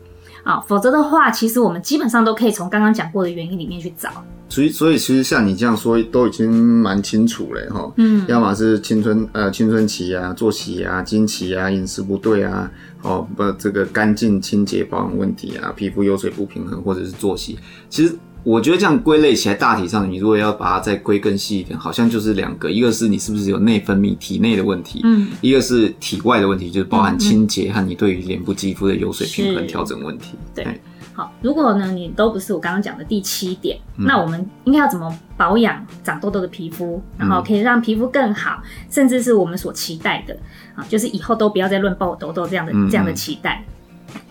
[0.43, 4.11] 啊，否则的话，其实我们基本上都可以从刚刚讲过的原因里面去找。
[4.53, 7.91] 所以，所以其实像你这样说，都已经蛮清楚了哈。
[7.97, 18.15] 嗯，要么是青春呃青春期啊，作息啊，经期啊，饮食不对啊，哦不这个干净清洁保养问题啊，皮肤油水不平衡，或者是作息，其实。
[18.45, 30.35] 我觉得这样归类起来，大体上你如果要把它再归更细一点，好像就是两个，一个是你是不是有内分泌体内的问题，嗯，一个是体外的问题，就是包含清洁和你对于脸部肌肤的油水平衡调整问题。
[30.57, 30.81] 对，
[31.15, 40.37] 好，如果呢你都不是我刚刚讲的第七点，嗯，那我们应该要怎么保养长痘痘的皮肤，然后可以让皮肤更好，甚至是我们所期待的
[40.75, 43.63] 啊，就是以后都不要再乱爆痘痘这样的这样的期待。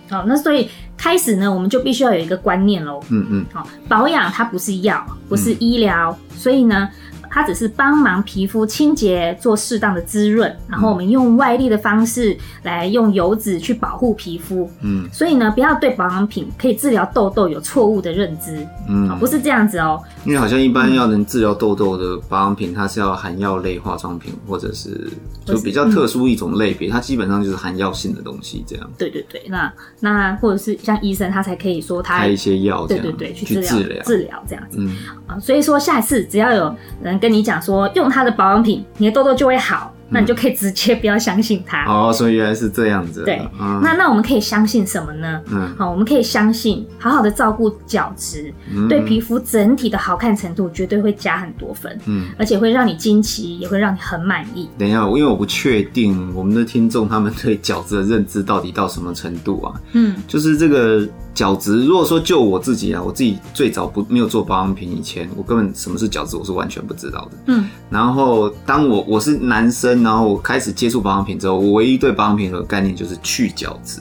[0.09, 2.99] 好，那所以开始呢，我们就必须要有一个观念喽。
[3.09, 3.45] 嗯嗯。
[3.53, 6.89] 好，保养它不是药，不是医疗，嗯，所以呢。
[7.33, 14.69] 它只是帮忙皮肤清洁，做适当的滋润，然后我们用外力的方式来用油脂去保护皮肤。
[14.81, 18.67] 嗯，所以呢，不要对保养品可以治疗痘痘有错误的认知。
[18.89, 19.97] 嗯，不是这样子哦。
[20.25, 25.09] 因为好像一般要能治疗痘痘的保养品，它是要含药类化妆品，或者是
[25.45, 28.91] 就比较特殊一种类别，它基本上就是含药性的东西这样。
[28.97, 34.77] 对对对，那那或者是像医生他才可以说他开一些药，对对对，去治疗治疗这样子。
[34.79, 37.20] 嗯啊，所以说下一次只要有人。
[37.21, 39.93] 跟你讲说，用它的保养品，你的痘痘就会好。
[40.13, 41.86] 那你就可以直接不要相信他。
[41.86, 43.23] 哦，所以原来是这样子。
[43.23, 45.41] 对，嗯、那那我们可以相信什么呢？
[45.49, 51.97] 嗯，好，我们可以相信好好的照顾角质，嗯、对皮肤整体的好看程度绝对会加很多分。
[52.07, 54.69] 嗯，而且会让你惊奇，也会让你很满意。
[54.77, 59.79] 等一下，因为我不确定我们的听众他们对角质的认知到底到什么程度啊？
[59.93, 67.31] 嗯，就是这个角质，如果说就我自己啊，我自己最早不没有做保养品以前，我根本什么是角质我是完全不知道的。
[67.47, 70.03] 嗯，然后当我我是男生。
[70.03, 73.99] 然后我开始接触保养品之后，我唯一对保养品的概念就是去角质，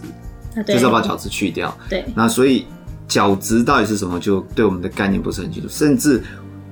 [0.56, 1.76] 啊、就是要把角质去掉。
[1.88, 2.66] 对，那所以
[3.06, 6.22] 角质到底是什么，就对我们的概念不是很清楚，甚至。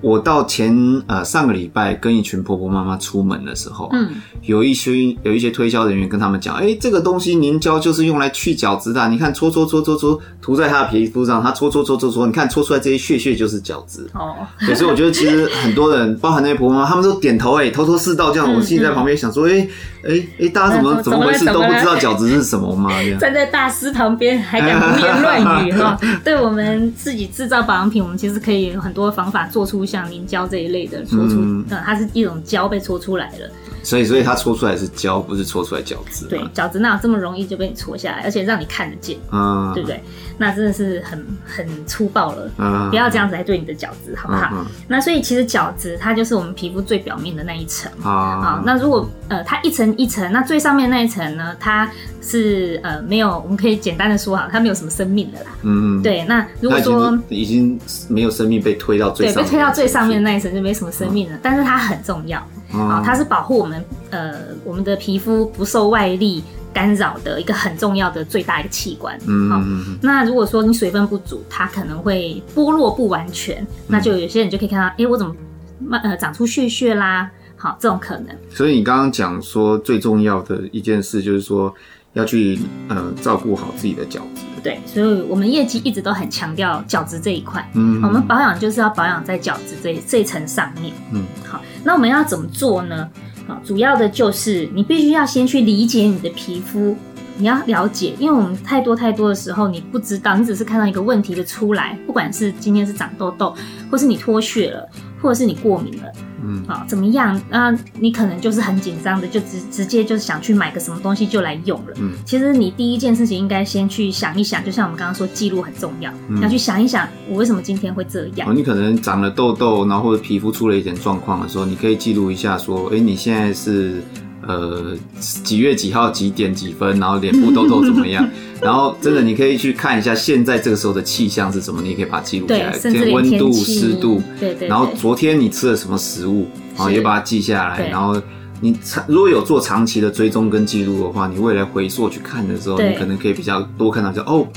[0.01, 0.75] 我到前
[1.07, 4.11] 呃上个礼拜跟一群婆婆妈妈出门的时候，嗯，
[4.43, 14.09] 有一些有一些推销人员跟他们讲，哎、欸，这个东西凝胶就是用来去角质的，你看搓搓搓搓搓涂在他的皮肤上，他搓搓搓搓搓，你看搓出来这些屑屑就是角质。
[14.15, 14.37] 哦，
[14.75, 18.53] 所以我觉得其实很多人，包含那些婆婆妈妈，他们都点头，哎，头头是道这样。
[18.55, 19.69] 我自己在旁边想说，哎
[20.05, 22.91] 哎哎，大家怎么怎么回事都不知道饺子是什么吗？
[23.19, 25.99] 站在大师旁边还敢胡言乱语哈？
[26.23, 29.79] 对我们自己制造保养品，我们其实可以有很多方法做出。
[29.89, 33.51] 像凝胶这一类的搓出，嗯，它是一种胶被搓出来的，
[33.83, 36.27] 所以，所以它搓出来是胶，不是搓出来角质。
[36.27, 40.03] 对，角质那有这么容易就被你搓下来，而且让你看得见，嗯，对不对？
[40.41, 44.51] 那真的是很很粗暴了，嗯，不要这样子来对你的角质，好不好？
[44.53, 48.63] 嗯，那所以其实角质它就是我们皮肤最表面的那一层啊。
[48.65, 51.91] 那如果呃它一层一层，那最上面那一层呢，它
[52.23, 55.51] 是呃没有，我们可以简单的说哈，它没有什么生命的啦。
[55.63, 56.25] 嗯，对。
[56.25, 57.77] 那如果说已经
[58.09, 62.41] 没有生命被推到最上面，对，被推到最上面那一层就没什么生命了，但是它很重要
[62.73, 69.19] 啊，它是保护我们呃我们的皮肤不受外力干扰的一个很重要的最大一个器官。
[69.27, 69.61] 嗯，好，
[70.03, 75.35] 那如果说你水分不足，它可能会剥落不完全，那就有些人就可以看到，哎、欸，我怎么
[75.81, 77.31] 慢呃长出血血啦？
[77.57, 78.29] 好，这种可能。
[78.51, 81.75] 所以你刚刚讲说最重要的一件事就是说。
[82.15, 87.71] 要去呃照顾好自己的角质，对，所以我们业绩一直都很强调角质这一块。
[87.75, 90.93] 嗯，我们保养就是要保养在角质这这一层上面。
[91.13, 93.09] 嗯，好，那我们要怎么做呢？
[93.49, 96.95] 啊，主要的就是你必须要先去理解你的皮肤
[97.39, 103.55] 你要了解，因为我们太多太多的时候，你不知道，你只是看到一个问题的出来，不管是今天是长痘痘，
[103.91, 104.87] 或是你脱屑了，
[105.23, 106.13] 或者是你过敏了。
[106.43, 107.41] 嗯，好，怎么样？
[107.49, 111.93] 那你可能就是很紧张的，就直直接就想去买个什么东西就来用了。
[111.97, 118.49] 嗯，其实你第一件事情应该先去想一想，就像我们刚刚说，记录很重要，嗯、要去想一想，我为什么今天会这样？
[118.49, 124.03] 哦，你可能长了痘痘，然后或者皮肤出了一点状况的时候，你可以记录一下，说，哎、欸，你现在是。
[124.49, 128.27] 呃，几月几号几点几分，然后脸部痘痘怎么样？
[128.63, 134.69] 然后真的你可以去看一下现在这个时候的气象是什么，你也可以把它记录下来，甚至温度、湿度，对，对对。
[134.69, 137.91] 然后昨天你吃了什么食物，然后也把它记下来。
[137.91, 138.19] 然后
[138.63, 144.49] 你长如果有做长期的追踪跟记录的话，你未来回溯去看的时候，你可能可以比较多看到就，就哦，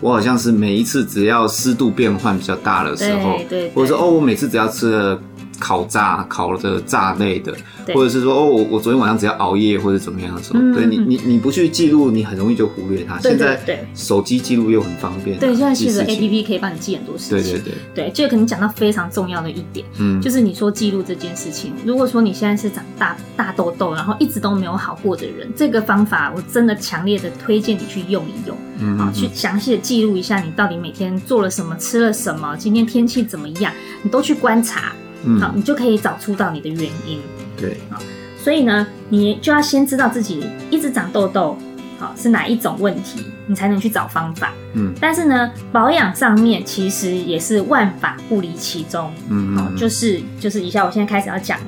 [0.00, 5.20] 我好像是每一次只要湿度变换比较大的时候，对，对，对，或者说哦，我每次只要吃了。
[5.60, 7.54] 烤炸、烤的炸类的，
[7.94, 13.18] 或者是说哦，我我昨天晚上只要熬夜或者怎么样的时候，嗯、对你你你不去记录，你很容易就忽略它。
[13.18, 15.38] 对对对，现在手机记录又很方便。
[15.38, 17.52] 对，现在其实 APP 可以帮你记很多事情。
[17.52, 21.72] 对对对对，这个可能讲到非常重要的一点，嗯，就是你说记录这件事情。
[21.84, 34.92] 如果说你现在是长大大痘痘，然后一直都没有好过的人，这个方法我真的强烈的推荐你去用一用，嗯，好，去详细的记录一下你到底每天做了什么，吃了什么，今天天气怎么样，你都去观察。
[35.24, 37.20] 嗯，好，你就可以找出到你的原因。
[37.56, 37.98] 对，好，
[38.38, 41.56] 所以呢，你就要先知道自己一直长痘痘，
[41.98, 44.52] 好，是哪一种问题，你才能去找方法。
[44.74, 49.12] 嗯，但是呢，保养上面其实也是万法不离其中。
[49.28, 51.58] 嗯，好，就是就是以下我现在开始要讲，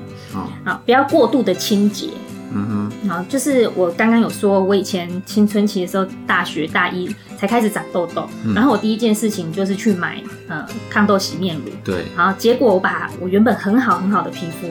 [0.65, 2.09] 好，不要过度的清洁。
[2.55, 7.09] 嗯哼，好，就是我刚刚有说，我以前青春期的时候，大学大一
[7.43, 11.63] 才开始长痘痘，嗯、然后我第一件事情就是去买呃抗痘洗面乳。
[11.83, 14.69] 对，然后，结果我把我原本很好很好的皮肤，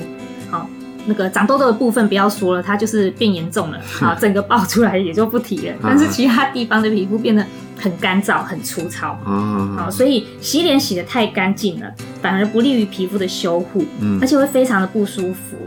[0.50, 0.70] 好，
[1.06, 7.46] 那个长痘痘的部分不要说了，它就是变严重了， 啊，整个爆出来也就不提了，但是其他地方的皮肤变得
[7.78, 9.20] 很干燥、很粗糙。
[9.28, 15.58] 嗯，好，所以洗脸洗的太干净了，反而不利于皮肤的修护，嗯，而且会非常的不舒服，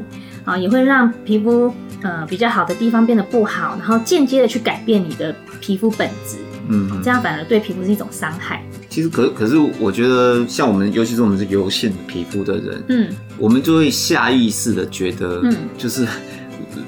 [0.46, 1.70] 啊，也会让皮肤。
[2.02, 6.36] 呃，比较好的地方变得不好，然后间接的去改变你的皮肤本质，
[6.68, 8.64] 嗯，这样反而对皮肤是一种伤害。
[8.88, 16.06] 其实可可是，我觉得像我们，尤其是我们是油性皮肤的人，嗯，我们就会下意识的觉得，嗯，就是。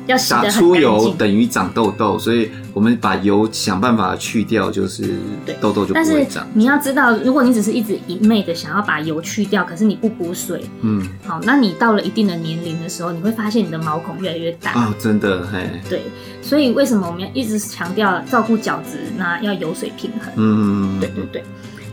[0.07, 5.15] 要打出油等于长痘痘，所以我们把油想办法去掉，就是
[5.63, 6.45] 痘痘就不会长。
[6.45, 14.73] 但是你要知道，如果你只是一直一昧的想要把油去掉，可是你不补水，嗯，好，那你到了一定的年龄的时候，你会发现你的毛孔越来越大。
[14.73, 16.03] 啊，真的，嘿，对，
[16.43, 21.45] 所以为什么我们要一直强调照顾角质，那要油水平衡，嗯，对对对，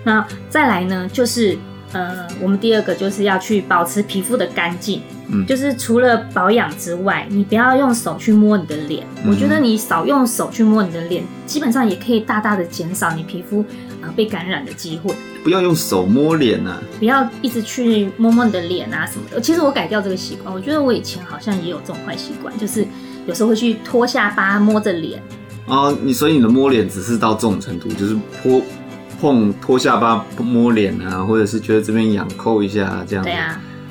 [0.03, 1.57] 那再来呢，就是。
[1.93, 9.05] 呃，我们第二个就是要去保持皮肤的干净，嗯，就是除了保养之外，你不要用手去摸你的脸。
[9.23, 13.63] 嗯、我觉得你少用手去摸你的脸，基本上也可以大大的减少你皮肤
[14.01, 15.13] 呃被感染的机会。
[15.43, 16.81] 不要用手摸脸啊！
[16.97, 19.39] 不要一直去摸摸你的脸啊什么的。
[19.39, 22.87] 其实我改掉这个习惯，我觉得我以前好像也有这种坏习惯，就是
[23.27, 25.21] 有时候会去脱下巴摸着脸。
[25.67, 28.61] 哦，你所以你的摸脸只是到这种程度，就是泼。
[29.19, 33.23] 碰脱下巴摸脸啊，或者是觉得这边痒抠一下这样。
[33.23, 33.29] 子。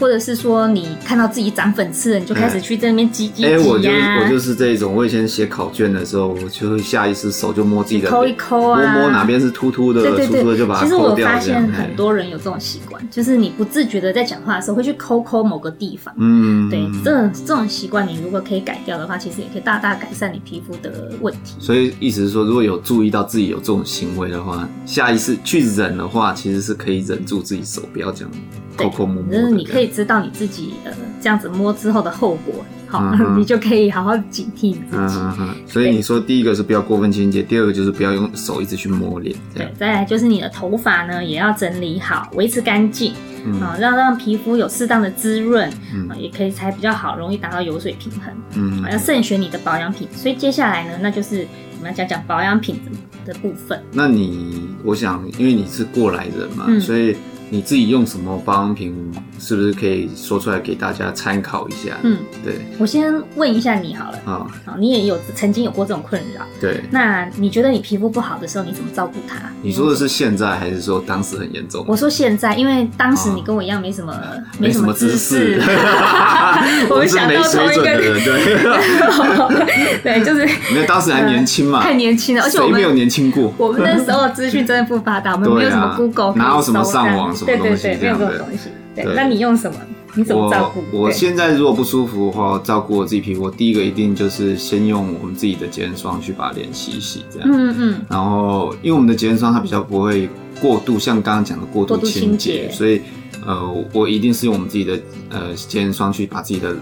[0.02, 3.46] 或者是说你看到自己长粉刺了，你就开始去在那边挤挤挤。
[3.46, 4.92] 哎，我就我就是这种。
[4.92, 10.88] 我以前写考卷的时候，我就会下意识手就摸自己的，抠一抠啊，摸摸哪边是凸凸的、粗粗的，就把它抠掉。
[10.88, 16.12] 其实我发现很多人有这种习惯，就是你不自觉的在讲话的时候会去抠抠某个地方。
[16.18, 21.54] 嗯，对，这种这种习惯你如果可以改掉的话，其实也可以大大改善你皮肤的问题。
[21.60, 28.30] 所以意思是说，如果有注意到自己有这种行为的话，下意识去忍的话，其实是可以忍住自己手，不要这样。
[28.74, 35.18] 抠抠摸摸，就是你可以知道你自己呃这样子摸之后的后果，好，嗯、 你就可以好好警惕你自己。
[35.38, 39.37] 嗯、所以你说第一个是不要过分清洁，第二个就是不要用手一直去摸脸。
[39.55, 43.12] 对，再来就是你的头发呢也要整理好，维持干净，
[43.61, 48.33] 啊、嗯，让让皮肤有适当的滋润，嗯，也可以才比较好，容易达到油水平衡。
[48.55, 50.09] 嗯，要慎选你的保养品。
[50.12, 51.46] 所以接下来呢，那就是
[51.78, 52.81] 我们要讲讲保养品
[53.24, 53.81] 的部分。
[53.92, 57.16] 那你，我想，因为你是过来人嘛，嗯、所以。
[57.52, 61.94] 你自己用什么保养品，是不是可以说出来给大家参考一下？
[62.02, 62.54] 嗯，对。
[62.78, 64.18] 我先问一下你好了。
[64.24, 66.40] 啊，好，你也有曾经有过这种困扰。
[66.58, 66.82] 对。
[66.90, 69.36] 那你觉得你皮肤不好的时候，你怎么照顾它？
[69.60, 71.84] 你说的是现在，还是说当时很严重？
[71.86, 74.18] 我说现在，因为当时你跟我一样没什么，
[74.58, 75.60] 没什么知识。
[76.88, 80.48] 我们想到同一个人， 对， 对，就是。
[80.70, 83.52] 因为当时还年轻嘛，太年轻了，而且我们没有年轻过。
[83.58, 87.36] 我们那时候资讯真的不发达，我们没有什么 Google，哪有什么上网。
[87.44, 88.68] 对对对，没有这种东西。
[88.94, 89.76] 对，对那你用什么？
[90.14, 90.83] 你怎么照顾？
[90.96, 97.48] 我我现在如果不舒服的话，照顾我自己皮肤，我第一个一定就是先用我们自己的洁颜霜去把脸洗一洗，这样。
[97.50, 98.00] 嗯嗯。
[98.11, 100.28] 然后，因为我们的洁颜霜它比较不会
[100.61, 103.00] 过度，像刚刚讲的过度清洁，所以
[103.46, 105.00] 呃，我一定是用我们自己的
[105.31, 106.76] 呃洁颜霜去把自己的。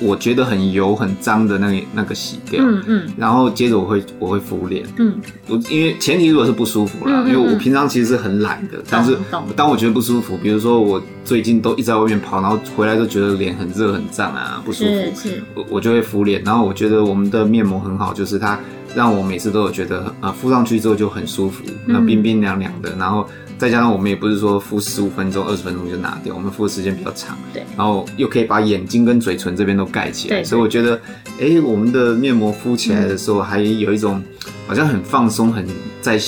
[0.00, 5.14] 我觉得很油很脏的那个那个洗掉，嗯嗯，然后接着我会我会敷脸，嗯，
[5.48, 9.16] 我因为前提如果是不舒服啦，嗯嗯嗯，因为我平常其实是很懒的，但是
[9.54, 18.58] 当我觉得不舒服，比如说我最近都一直在外面跑，然后回来都觉得脸很热很胀啊，不舒服，我我就会敷脸，然后我觉得我们的面膜很好，就是它
[18.94, 23.26] 让我每次都有觉得呃敷上去之后就很舒服，那冰冰凉凉的，然后。
[23.58, 31.00] 再加上我们也不是说敷十五分钟、二十分钟就拿掉，我们敷的时间比较长，对，然后又可以把眼睛跟嘴唇这边都盖起来，对，所以我觉得，
[31.38, 34.22] 哎、欸，我们的面膜敷起来的时候，还有一种
[34.66, 35.66] 好像很放松、很
[36.00, 36.18] 在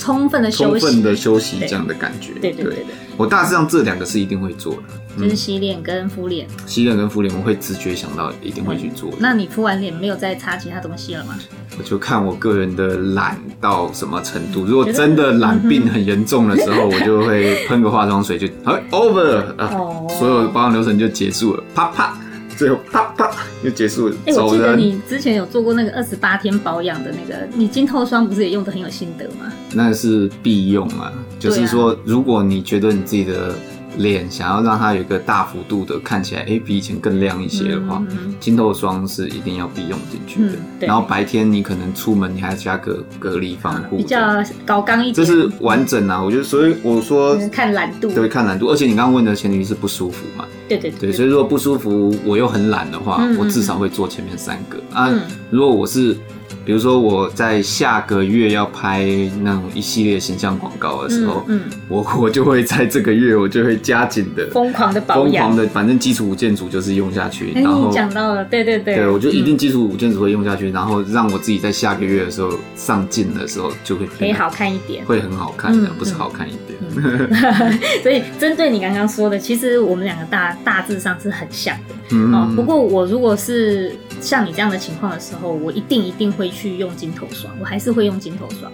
[0.00, 2.74] 充分的休息、充分的休息这样的感觉，对对对。
[2.74, 2.84] 对。
[3.16, 4.82] 我大致上这两个是一定会做的，
[5.18, 6.46] 就是洗脸跟敷脸。
[6.66, 9.10] 洗脸跟敷脸，我会直觉想到一定会去做。
[9.18, 11.38] 那你敷完脸没有再擦其他东西了吗？
[11.78, 14.64] 我就看我个人的懒到什么程度。
[14.64, 18.54] 如果真的懒病很严重的时候，我就会 喷个化妆水就，就
[18.90, 19.70] over 啊，
[20.18, 22.16] 所有保养流程就结束了，啪啪。
[22.56, 23.30] 最后啪啪
[23.64, 24.16] 就结束了。
[24.26, 29.50] 哎、欸，我记得你之前有做过那个二十八天保养的那个，你金透霜不是也用的很有心得吗？
[29.72, 33.54] 那是必用啊，就是说，如果你觉得你自己的。
[33.96, 40.58] 脸想要让它有一个大幅度的看起来，哎、欸，比以前更亮一些的话，嗯、嗯、透霜是一定要必用进去的、嗯。
[40.80, 45.14] 然后白天你可能出门，你还要加个隔离防护、啊，比较高刚一点。
[45.14, 48.68] 这是完整啊，我觉得，所以我说看懒度，对，看懒度。
[48.68, 50.44] 而且你刚刚问的前提是不舒服嘛？
[50.68, 51.12] 对对对，对。
[51.12, 55.22] 所以如果不舒服，我又很懒的话、嗯，我至少会做前面三个、嗯、啊。
[55.50, 56.16] 如果我是。
[56.64, 59.06] 比如说我在下个月要拍
[59.42, 61.78] 那种一系列形象广告的时候，嗯，嗯。
[61.88, 67.52] 我 我就会在这个月我就会加紧的疯狂的保养，疯狂的，反正基础五件组就是用下去。
[67.52, 76.78] 然后讲到了，对对对，对我就一定基础五件组会用下去、嗯，然后让我自己在下个月的时候上镜的时候就会可以好看一点，会很好看的，嗯、不是好看一点。
[78.02, 81.94] 所以针对你刚刚说的，其实我们两个大大致上是很像的。
[82.12, 88.70] 嗯，哦，不过我如果是像你这样的情况的时候，我一定一定会去用金头刷，我还是会用金头刷。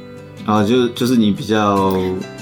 [0.46, 1.94] 啊，就就是你比较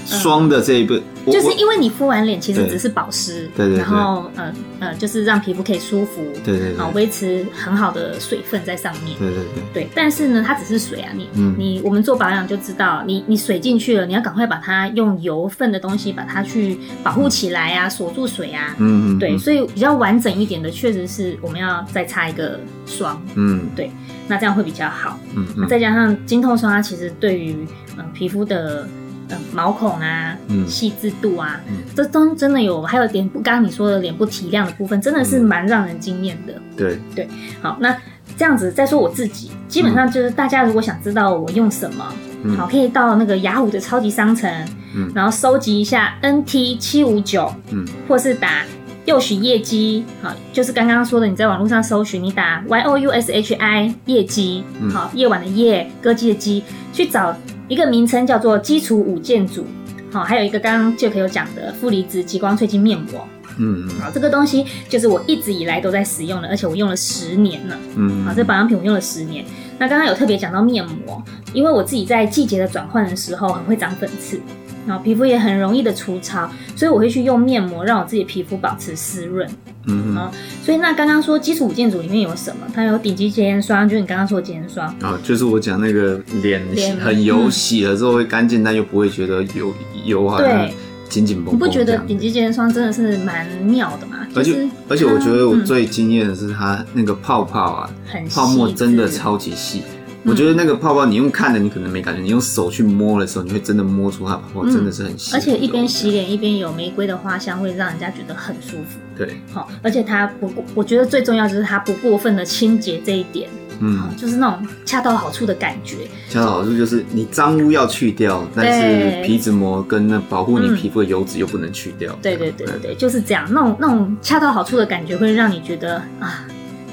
[0.05, 9.89] 霜的这一部、嗯，就是因为你敷完脸其实只是保湿，对对，对，然后呃呃，就是让皮肤可以舒服，对对，然后维持很好的水分在上面，对对对，对。
[9.95, 23.91] 但是呢，它只是水啊，你、嗯、你我们做保养就知道，你你水进去了，你要赶快把它用油分的东西把它去保护起来啊，锁住水啊，嗯嗯，对，所以比较完整一点的，确实是我们要再擦一个霜，嗯，对，
[24.29, 27.67] 那这样会比较好，嗯嗯，再加上晶透霜，它其实对于
[27.99, 28.87] 嗯，皮肤的
[29.29, 30.67] 呃毛孔啊，嗯。
[30.67, 36.55] 细致度啊，嗯、这都真的有，还有脸部，刚刚你说的脸部提亮的部分，真的是蛮让人惊艳的。
[36.77, 36.99] 对。
[37.15, 37.29] 对，
[37.61, 37.95] 好，那
[38.37, 42.05] 这样子再说我自己，基本上就是大家如果想知道我用什么，
[42.43, 44.51] 嗯、好，可以到那个雅虎的超级商城，
[44.97, 48.63] 嗯，然后收集一下 NT 七五九，嗯，或是打
[49.05, 56.63] 诱许业绩，好，就是刚刚说的，你在网络上搜寻，你打 Y O U S H I 业绩，好，夜晚的夜，歌姬的姬，
[56.93, 57.37] 去找。
[57.67, 59.65] 一个名称叫做基础五件组，
[60.13, 69.43] 好，还有一个刚刚 Jack 有讲的负离子极光萃肌面膜，嗯，好，这个东西就是我一直以来都在使用的，而且我用了十年了，嗯，好，这保养品我用了十年。
[69.79, 74.39] 那刚刚有特别讲到面膜，因为我自己在季节的转换的时候很会长粉刺，
[74.87, 79.49] 然后皮肤也很容易的粗糙，所以我会去用面膜让我自己皮肤保持湿润。
[79.87, 80.31] 嗯嗯，
[80.63, 82.67] 所以那刚刚说基础五件组里面有什么？
[82.73, 84.87] 它有顶级洁颜霜，就是你刚刚说的洁颜霜。
[85.03, 86.63] 啊，就是我讲那个脸
[86.99, 90.67] 很油，洗了之后会干净，但又不会觉得油油好像
[91.09, 91.55] 紧紧绷绷。
[91.55, 94.27] 你不觉得顶级洁颜霜真的是蛮妙的吗？
[94.35, 97.91] 而且而且我觉得我最惊艳的是它那个泡泡啊，
[98.35, 99.83] 泡沫真的超级细。
[100.27, 105.35] 我觉得那个泡泡，你用看的你可能没感觉，你用手去摸的时候，你会真的摸出它泡泡真的是很细。
[105.35, 108.99] 而且一边洗脸一边有玫瑰的花香，会让人家觉得很舒服。
[109.17, 113.49] 对，好，而且它不，我觉得最重要就是它不过分的清洁这一点，
[113.81, 115.99] 嗯，就是那种恰到好处的感觉。
[116.31, 122.17] 恰到好处就是你脏污要去掉，但是皮脂膜跟那保护你皮肤的油脂又不能去掉。
[122.23, 126.47] 对对对对对，就是这样，那种那种恰到好处的感觉会让你觉得啊。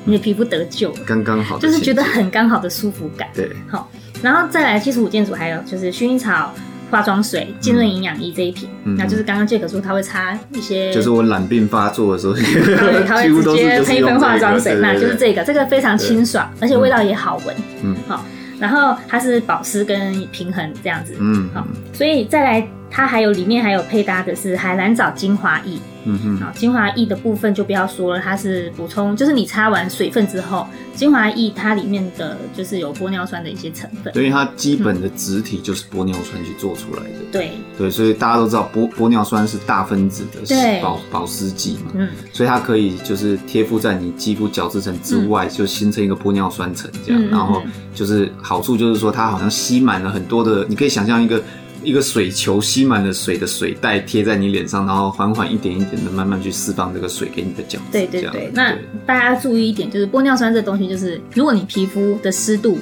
[0.03, 3.27] 你的皮肤得救，刚刚好，就是觉得很刚好的舒服感。
[3.33, 3.89] 对，好，
[4.21, 6.53] 然后再来基础五件组，还有就是薰衣草
[6.89, 17.55] 化妆水、浸润营养液这一瓶，嗯、那就是刚刚杰克说他会擦一些，就是我懒病发作的时候，对他会 直接喷一喷化妆水，那就是这个，这个非常清爽，而且味道也好闻。
[17.83, 18.25] 嗯，好，
[18.59, 21.15] 然后它是保湿跟平衡这样子。
[21.19, 25.79] 嗯，好，所以再来它还有里面还有配搭的是海蓝藻精华液。
[26.03, 37.19] 嗯哼，好，精华液的部分就不要说了，它是补充，就是你擦完水分之后，精华液它里面的就是有玻尿酸的一些成分，所以它基本的质体就是玻尿酸去做出来的。
[37.31, 37.51] 对。
[37.77, 47.61] 对，所以大家都知道玻玻尿酸是大分子的保保湿剂嘛，嗯，所以它可以就是贴附在你肌肤角质层之外，就形成一个玻尿酸层这样，嗯、然后
[47.93, 51.39] 就是好处就是说它好像吸满了很多的，你可以想象一个。
[51.83, 57.85] 一个水球吸满了水的水袋贴在你脸上，然后缓缓一点一点的慢慢去释放这个水给你的角质。
[57.91, 58.75] 对对对，那
[59.05, 62.77] 大家注意一点，就是玻尿酸这东西，就是如果你皮肤的湿度。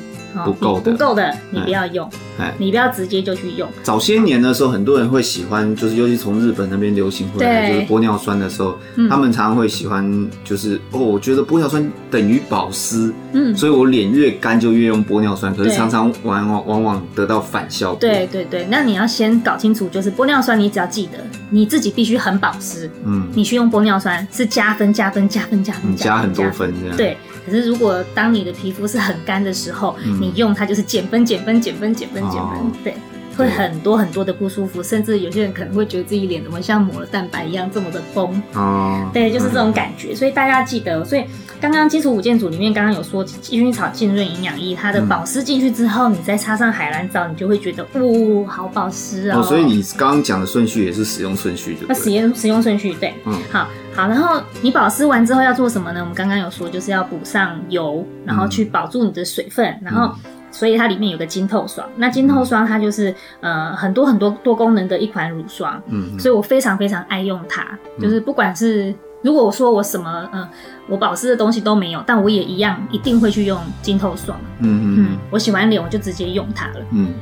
[0.46, 2.10] 不够的，不够的，你不要用，
[2.40, 3.68] 哎，你不要直接就去用。
[3.84, 8.78] 早些年的时候，很多人会喜欢，就是尤其从日本那边流行回来，就是玻尿酸的时候，
[9.10, 18.00] 他们常常会喜欢，就是哦，我觉得玻尿酸等于保湿，嗯，所以我脸越干就越用玻尿酸，可是常常往往往往得到反效果。
[18.00, 21.18] 对对对，那你要先搞清楚，就是玻尿酸，你只要记得
[21.50, 27.18] 你自己必须很保湿，嗯，你去用玻尿酸是加分加分加分加分，加很多分这样，对。
[27.46, 32.94] 可是，如果当你的皮肤是很干的时候，嗯、你用它就是减分、减分、减分、减分、减分，哦、对，
[33.36, 40.10] 会很多很多的不舒服，甚至有些人可能会觉得自己脸怎么像抹了蛋白一样这么的崩，哦，对，就是这种感觉。
[40.12, 41.24] 嗯、所以大家记得，所以
[41.62, 49.40] 刚刚基础五件组里面刚刚有说薰衣草浸润营养液，它的保湿进去之后，嗯、你再插上海蓝藻，你就会觉得，呜、哦，好保湿哦。
[49.40, 53.68] 哦，所以你刚刚讲的顺序也是使用顺序，就使用使用顺序，对，嗯，好。
[53.94, 56.00] 好，然后你保湿完之后要做什么呢？
[56.00, 60.16] 我们刚刚有说，就是要补上油，然后去保住你的水分，嗯、然后
[60.52, 61.86] 所以它里面有个晶透霜。
[61.98, 67.78] 那晶透霜它就是呃很多很多多功能的一款乳霜，嗯，所以我非常非常爱用它。
[68.00, 70.50] 就是不管是如果我说我什么嗯、呃、
[70.88, 74.40] 我保湿的东西都没有，但我也一样一定会去用晶透霜。
[74.60, 76.76] 嗯嗯嗯，我洗完脸我就直接用它了。
[76.92, 77.14] 嗯，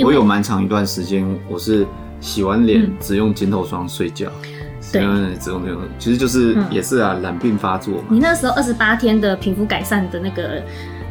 [0.00, 1.86] 我有蛮长一段时间我是
[2.20, 4.30] 洗完脸只用晶透霜睡觉。
[4.92, 5.02] 对，
[5.40, 8.04] 只用这种，其实就是也是啊，染病发作嘛。
[8.08, 10.62] 你那时候二十八天的皮肤改善的那个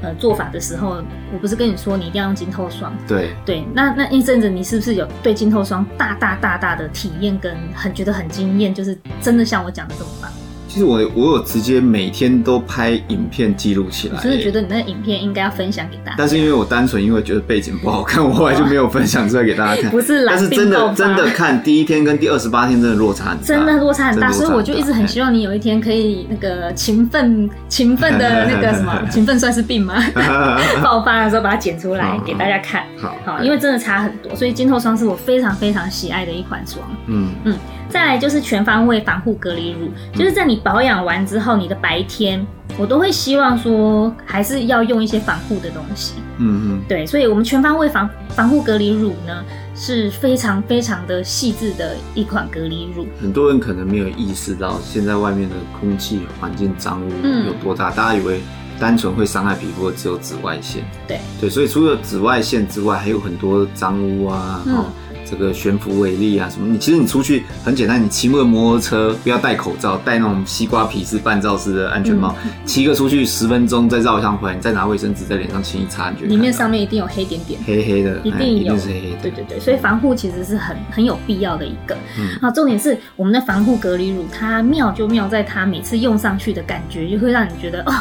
[0.06, 1.03] 呃做法的时候，
[1.34, 2.93] 我不是跟你说你一定要用晶透霜？
[3.08, 8.74] 对对，那那一阵子你是不是有对晶透霜大大大大的体验跟很觉得很惊艳？
[8.74, 10.32] 就是真的像我讲的这么棒？
[10.76, 16.15] 其实我我有直接每天都拍影片记录起来，就是觉得你那个影片应该要分享给大家。
[16.17, 19.89] 但是因为我单纯因为觉得背景不好看，我后来就没有分享出来给大家看。
[19.89, 29.95] 不是，但是真的真的看第一天跟第二十八天真的落差很大，真的落差很大，所以我就一直很希望你有一天可以那个勤奋勤奋的那个什么 勤奋算是病吗？
[30.84, 32.84] 爆发的时候把它剪出来给大家看。
[32.97, 36.84] 好，好，因为真的差很多，所以金透霜是我非常非常喜爱的一款霜。
[37.07, 37.55] 嗯嗯。
[37.90, 42.46] 再来就是全方位防护隔离乳，就是在你保养完之后，你的白天
[42.78, 46.16] 我都会希望说，还是要用一些防护的东西。
[46.38, 49.44] 嗯嗯，对，所以我们全方位防防护隔离乳呢，
[49.76, 53.08] 是非常非常的细致的一款隔离乳。
[53.22, 57.12] 很多人可能没有意识到，现在外面的空气环境脏污
[57.48, 58.42] 有多大，嗯、大家以为
[58.78, 60.84] 单纯会伤害皮肤的只有紫外线。
[61.08, 64.62] 对对，所以除了紫外线之外，还有很多脏污啊。
[64.66, 64.84] 嗯
[65.30, 66.67] 这个悬浮微粒啊，什么？
[66.67, 79.17] 你其实你出去很简单，你骑个摩托车，不要戴口罩，戴那种西瓜皮式半罩式的安全帽，骑、嗯、个出去十分钟，再绕一趟回来，你再拿卫生纸在脸上轻一擦，你觉得里面上面一定有黑点点，黑黑的，一定有，一定是黑黑的。
[79.21, 81.95] 对对对，所以防护其实是很很有必要的一个。
[82.19, 87.93] 嗯，好，重点是我们的防护隔离乳，它妙就妙在它每次用上去的感觉，就会让你觉得，哦，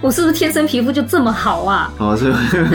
[0.00, 1.92] 我是不是天生皮肤就这么好啊？
[1.98, 2.26] 哦，是，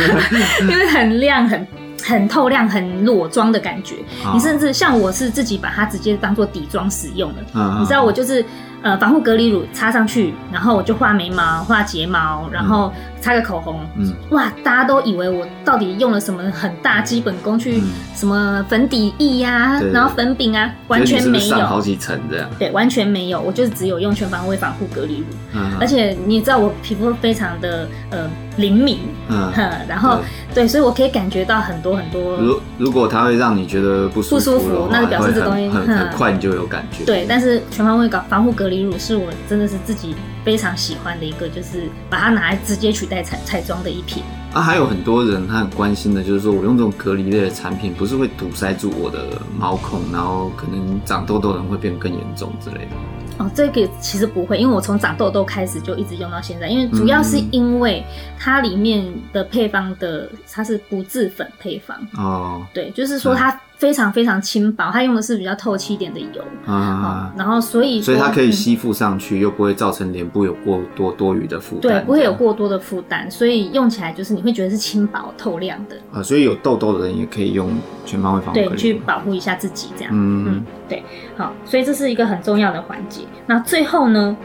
[0.69, 1.65] 因为很亮很。
[2.07, 7.41] 很透亮、很裸妆的感觉，哦、你甚至像我是自己把它直接当做底妆使用的。
[7.53, 8.43] 嗯、你知道我就是
[8.81, 13.81] 呃防护隔离乳擦上去，然后我就画眉毛、画睫毛，然后擦个口红。
[13.97, 17.83] 嗯，哇，大家都以为我到底用了什么很大基本功去
[18.15, 21.57] 什么粉底液呀、然后粉饼啊，完全没有。
[21.57, 22.49] 上好几层这样。
[22.57, 25.25] 对，完全没有，我就是只有用全方位防护隔离乳。
[25.53, 28.29] 嗯，而且你知道我皮肤非常的呃。
[28.57, 28.99] 灵敏，
[29.29, 29.51] 嗯，
[29.87, 30.19] 然后
[30.53, 32.37] 对，对，所以我可以感觉到很多很多。
[32.37, 37.05] 如如果它会让你觉得不舒服，不舒服，那就表示这东西很，很，很快你就有感觉。
[37.05, 44.23] 对，但是全方位搞防护隔离乳是我真的是自己非常喜欢的一个，就是把它拿来直接取代彩彩妆的一瓶。
[44.57, 52.91] 啊，还有很多人他很关心的就是说我用这种隔离类的产品，不是会堵塞住我的毛孔，然后可能长痘痘的人会变更严重之类的。
[53.37, 58.03] 哦，这个其实不会，因为我从长痘痘开始就一直用到现在，因为主要是因为
[58.35, 66.43] 它里面的配方的它是不致粉配方哦，对，就是说它非常非常轻薄，它用的是比较透气一点的油。
[66.65, 75.95] 啊，然后所以所以它可以吸附上去，嗯、又不会造成脸部有过多多余的负担，对，不会有过多的负担，所以用起来就是你会觉得是轻薄透亮的。
[76.11, 77.71] 啊，所以有痘痘的人也可以用
[78.05, 80.45] 全方位防护，对，去保护一下自己这样，嗯。
[80.47, 81.03] 嗯，对，
[81.37, 83.21] 好，所以这是一个很重要的环节。
[83.45, 84.35] 那最后呢？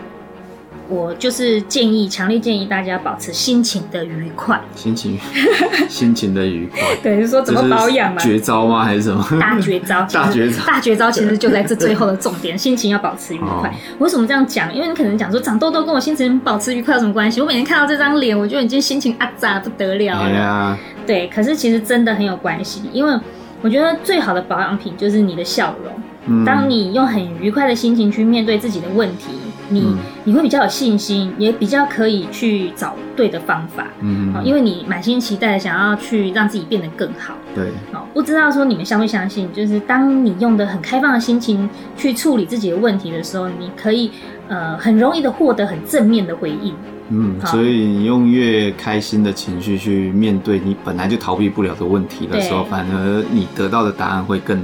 [0.92, 4.60] 我就是建议，强烈建议大家保持心情的愉快。
[4.74, 5.18] 心情，
[5.88, 6.80] 心情的愉快。
[7.02, 8.20] 对，就是说怎么保养嘛？
[8.20, 8.84] 绝招吗？
[8.84, 9.26] 还是什么？
[9.40, 10.06] 大绝招！
[10.12, 10.64] 大绝招！
[10.66, 11.10] 大绝招！
[11.10, 13.70] 其实就在这最后的重点，心情要保持愉快。
[13.70, 14.74] 哦、为什么这样讲？
[14.74, 17.40] 因为你可能讲说长痘痘跟我心情保持愉快有什么关系？
[17.40, 20.38] 我每天看到这张脸，我就已经心情啊咋不得了了。
[20.38, 23.18] 啊、对，可是其实真的很有关系，因为
[23.62, 25.94] 我觉得最好的保养品就是你的笑容。
[26.26, 29.28] 嗯、当你用很愉快的心情去面对自己的问题。
[29.72, 37.70] 你、嗯、你会比较有信心，也比较可以去找对的方法，嗯，因为你满心期待的想要去让自己变得更好，对，
[38.12, 44.10] 不知道说你们相不相信，就是当你用的很开放的心情去处理自己的问题的时候，你可以
[44.48, 46.74] 呃很容易的获得很正面的回应，
[47.08, 54.60] 嗯，所以你用越开心的情绪去面对你本来就逃避不了的问题的时候，反而你得到的答案会更。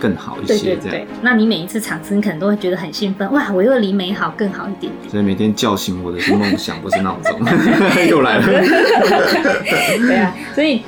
[0.00, 1.06] 更好一些，对对对。
[1.22, 3.50] 那你每一次尝试，你可能都会觉得很兴奋，哇！
[3.52, 5.10] 我又离美好更好一点点。
[5.10, 7.38] 所以每天叫醒我的是梦想，不是闹钟。
[8.08, 8.44] 又来了。
[10.06, 10.82] 对啊，所以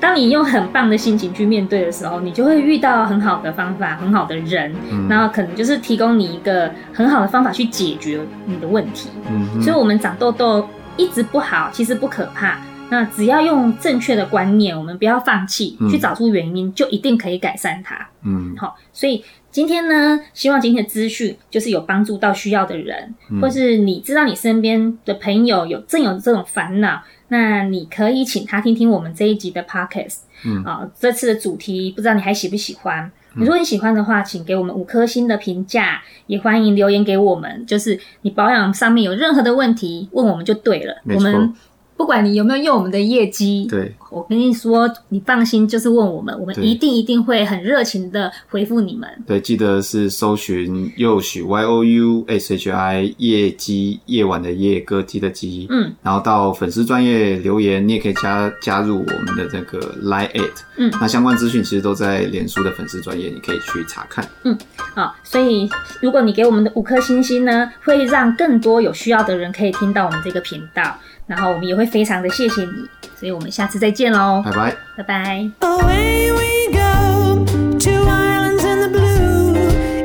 [0.00, 9.08] 当你用很棒的心情去面对的时候，你就会遇到很好的方法、很好的人，嗯、然后可能就是提供你一个很好的方法去解决你的问题。
[9.30, 9.62] 嗯。
[9.62, 12.58] 所以，我们长痘痘一直不好，其实不可怕。
[12.94, 18.08] 那只要用正确的观念，我们不要放弃，去找出原因，嗯、就一定可以改善它。
[18.22, 30.18] 嗯，好，所以今天呢，希望今天的资讯就是有帮助到需要的人，嗯、或是你知道你身边的朋友有正有这种烦恼，那你可以请他听听我们这一集的 podcast。
[30.44, 33.10] 嗯，啊，这次的主题不知道你还喜不喜欢？
[33.34, 37.66] 如果你喜欢的话，请给我们五颗星的评价，也欢迎留言给我们。
[37.66, 40.94] 就是你保养上面有任何的问题，问我们就对了。
[41.06, 41.52] 我们
[41.96, 49.08] 不管你有没有用我们的业绩，对，我跟你说，你放心，就是问我们，我们一定一定会很热情的回复你们。
[49.26, 64.28] 对，记得是搜寻幼许 Y O U S H I 夜姬夜晚的夜歌姬的姬，嗯，然后到粉丝专业留言，你也可以加加入我们的这个 Line at，嗯，那相关资讯其实都在脸书的粉丝专业，你可以去查看。
[64.42, 64.58] 嗯，
[64.94, 65.68] 好，所以
[66.00, 70.98] 如果你给我们的五颗星星呢，会让更多有需要的人可以听到我们这个频道。
[71.26, 75.50] 然后我们也会非常的谢谢你，所以我们下次再见喽，拜拜，拜拜。
[75.60, 77.44] Away we go
[77.78, 79.54] to islands in the blue.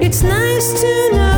[0.01, 1.28] It's nice to know